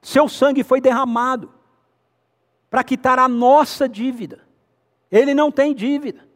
[0.00, 1.52] Seu sangue foi derramado
[2.70, 4.46] para quitar a nossa dívida.
[5.10, 6.28] Ele não tem dívida.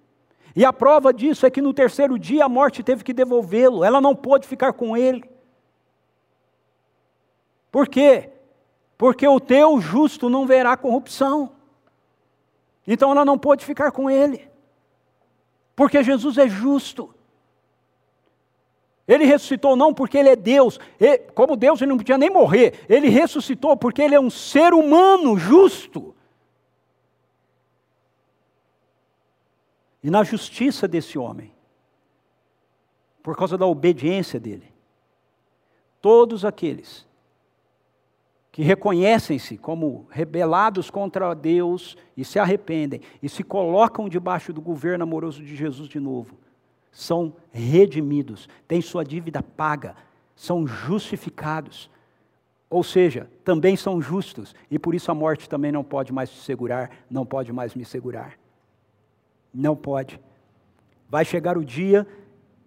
[0.57, 4.01] E a prova disso é que no terceiro dia a morte teve que devolvê-lo, ela
[4.01, 5.23] não pôde ficar com ele.
[7.70, 8.29] Por quê?
[8.99, 11.53] Porque o teu justo não verá corrupção.
[12.85, 14.51] Então ela não pôde ficar com ele.
[15.75, 17.14] Porque Jesus é justo.
[19.07, 22.85] Ele ressuscitou não porque ele é Deus, ele, como Deus ele não podia nem morrer,
[22.89, 26.14] ele ressuscitou porque ele é um ser humano justo.
[30.03, 31.53] E na justiça desse homem,
[33.23, 34.73] por causa da obediência dele,
[36.01, 37.07] todos aqueles
[38.53, 45.05] que reconhecem-se como rebelados contra Deus e se arrependem e se colocam debaixo do governo
[45.05, 46.36] amoroso de Jesus de novo,
[46.92, 49.96] são redimidos, têm sua dívida paga,
[50.36, 51.90] são justificados.
[52.68, 56.38] Ou seja, também são justos e por isso a morte também não pode mais te
[56.40, 58.38] segurar, não pode mais me segurar.
[59.53, 60.20] Não pode.
[61.09, 62.07] Vai chegar o dia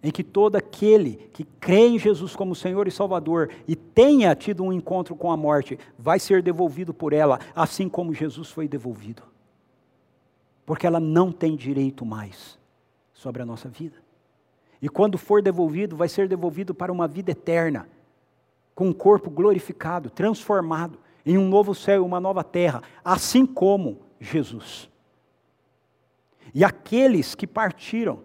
[0.06, 4.62] em que todo aquele que crê em Jesus como Senhor e Salvador e tenha tido
[4.62, 9.24] um encontro com a morte, vai ser devolvido por ela, assim como Jesus foi devolvido.
[10.64, 12.56] Porque ela não tem direito mais
[13.12, 13.96] sobre a nossa vida.
[14.80, 17.88] E quando for devolvido, vai ser devolvido para uma vida eterna,
[18.76, 24.02] com um corpo glorificado, transformado em um novo céu e uma nova terra, assim como
[24.20, 24.88] Jesus.
[26.54, 28.20] E aqueles que partiram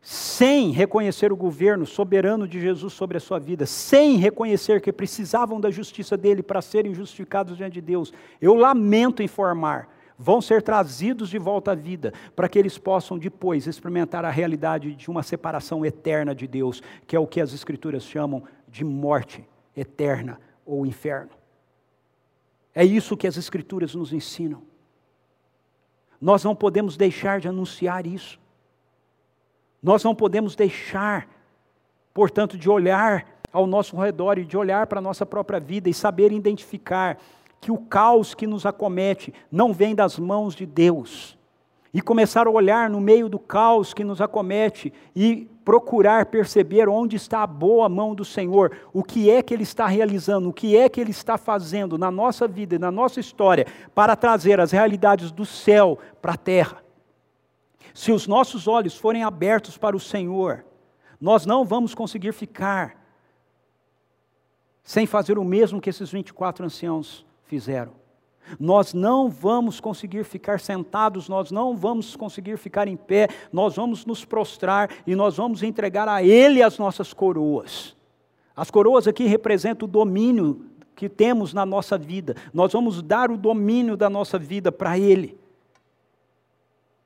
[0.00, 5.60] sem reconhecer o governo soberano de Jesus sobre a sua vida, sem reconhecer que precisavam
[5.60, 11.28] da justiça dele para serem justificados diante de Deus, eu lamento informar, vão ser trazidos
[11.28, 15.84] de volta à vida, para que eles possam depois experimentar a realidade de uma separação
[15.84, 19.44] eterna de Deus, que é o que as Escrituras chamam de morte
[19.76, 21.30] eterna ou inferno.
[22.74, 24.62] É isso que as Escrituras nos ensinam.
[26.20, 28.40] Nós não podemos deixar de anunciar isso.
[29.82, 31.28] Nós não podemos deixar,
[32.12, 35.94] portanto, de olhar ao nosso redor e de olhar para a nossa própria vida e
[35.94, 37.18] saber identificar
[37.60, 41.36] que o caos que nos acomete não vem das mãos de Deus.
[41.92, 47.16] E começar a olhar no meio do caos que nos acomete e procurar perceber onde
[47.16, 50.76] está a boa mão do Senhor, o que é que Ele está realizando, o que
[50.76, 54.70] é que Ele está fazendo na nossa vida e na nossa história para trazer as
[54.70, 56.87] realidades do céu para a terra.
[57.98, 60.64] Se os nossos olhos forem abertos para o Senhor,
[61.20, 62.96] nós não vamos conseguir ficar
[64.84, 67.90] sem fazer o mesmo que esses 24 anciãos fizeram.
[68.56, 74.06] Nós não vamos conseguir ficar sentados, nós não vamos conseguir ficar em pé, nós vamos
[74.06, 77.96] nos prostrar e nós vamos entregar a Ele as nossas coroas.
[78.54, 83.36] As coroas aqui representam o domínio que temos na nossa vida, nós vamos dar o
[83.36, 85.36] domínio da nossa vida para Ele.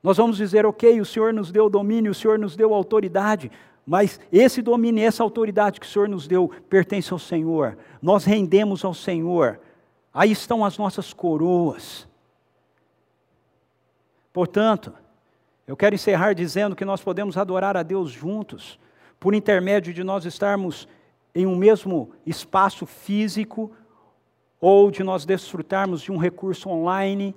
[0.03, 3.49] Nós vamos dizer, ok, o Senhor nos deu domínio, o Senhor nos deu autoridade,
[3.87, 7.77] mas esse domínio, essa autoridade que o Senhor nos deu, pertence ao Senhor.
[8.01, 9.61] Nós rendemos ao Senhor.
[10.13, 12.05] Aí estão as nossas coroas.
[14.33, 14.93] Portanto,
[15.65, 18.77] eu quero encerrar dizendo que nós podemos adorar a Deus juntos,
[19.19, 20.85] por intermédio de nós estarmos
[21.33, 23.71] em um mesmo espaço físico,
[24.59, 27.33] ou de nós desfrutarmos de um recurso online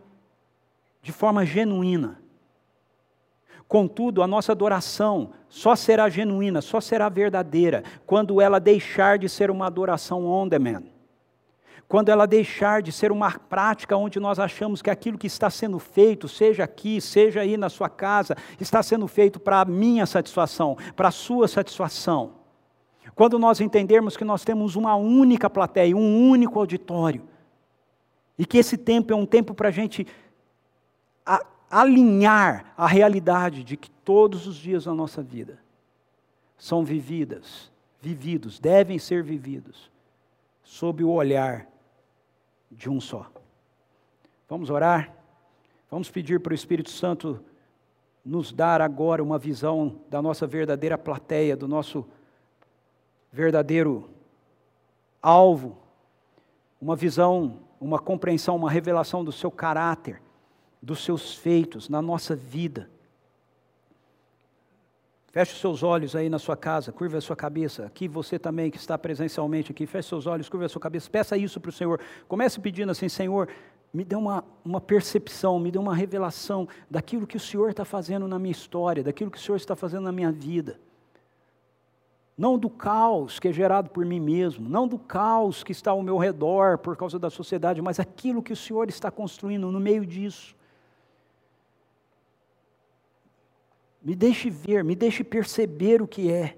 [1.01, 2.26] de forma genuína.
[3.69, 9.51] Contudo, a nossa adoração só será genuína, só será verdadeira, quando ela deixar de ser
[9.51, 10.85] uma adoração on demand.
[11.89, 15.79] Quando ela deixar de ser uma prática onde nós achamos que aquilo que está sendo
[15.79, 20.77] feito, seja aqui, seja aí na sua casa, está sendo feito para a minha satisfação,
[20.97, 22.33] para a sua satisfação.
[23.15, 27.23] Quando nós entendermos que nós temos uma única plateia, um único auditório,
[28.39, 30.07] e que esse tempo é um tempo para a gente
[31.77, 35.59] alinhar a realidade de que todos os dias da nossa vida
[36.57, 37.71] são vividas,
[38.01, 39.91] vividos, devem ser vividos,
[40.65, 41.67] sob o olhar
[42.71, 43.31] de um só.
[44.49, 45.13] Vamos orar?
[45.91, 47.45] Vamos pedir para o Espírito Santo
[48.25, 52.07] nos dar agora uma visão da nossa verdadeira plateia, do nosso
[53.31, 54.09] verdadeiro
[55.21, 55.77] alvo,
[56.81, 60.23] uma visão, uma compreensão, uma revelação do seu caráter
[60.83, 62.89] dos seus feitos na nossa vida.
[65.37, 67.85] Feche os seus olhos aí na sua casa, curva a sua cabeça.
[67.85, 71.11] Aqui você também que está presencialmente aqui, feche seus olhos, curva a sua cabeça.
[71.11, 72.01] Peça isso para o Senhor.
[72.27, 73.49] Comece pedindo assim, Senhor,
[73.93, 78.27] me dê uma, uma percepção, me dê uma revelação daquilo que o Senhor está fazendo
[78.27, 80.81] na minha história, daquilo que o Senhor está fazendo na minha vida.
[82.37, 86.03] Não do caos que é gerado por mim mesmo, não do caos que está ao
[86.03, 90.05] meu redor por causa da sociedade, mas aquilo que o Senhor está construindo no meio
[90.05, 90.55] disso.
[94.07, 96.57] Me deixe ver, me deixe perceber o que é.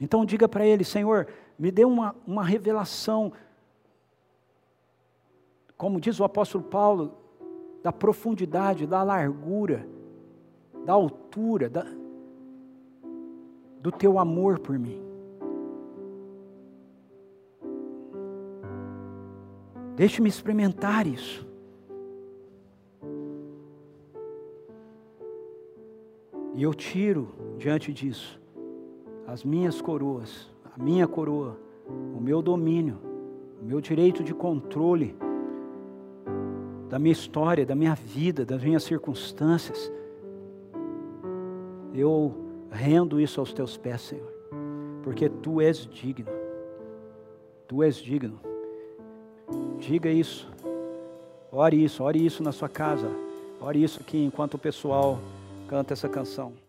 [0.00, 3.32] Então diga para ele, Senhor, me dê uma, uma revelação,
[5.76, 7.16] como diz o apóstolo Paulo,
[7.80, 9.86] da profundidade, da largura,
[10.84, 11.86] da altura, da,
[13.80, 15.00] do teu amor por mim.
[19.94, 21.45] Deixe-me experimentar isso.
[26.56, 27.28] E eu tiro
[27.58, 28.40] diante disso
[29.26, 31.58] as minhas coroas, a minha coroa,
[32.16, 32.98] o meu domínio,
[33.60, 35.14] o meu direito de controle
[36.88, 39.92] da minha história, da minha vida, das minhas circunstâncias.
[41.92, 42.34] Eu
[42.70, 44.32] rendo isso aos teus pés, Senhor,
[45.02, 46.30] porque tu és digno.
[47.66, 48.40] Tu és digno.
[49.78, 50.48] Diga isso.
[51.50, 53.10] Ore isso, ore isso na sua casa.
[53.60, 55.18] Ore isso aqui enquanto o pessoal
[55.66, 56.65] canta essa canção.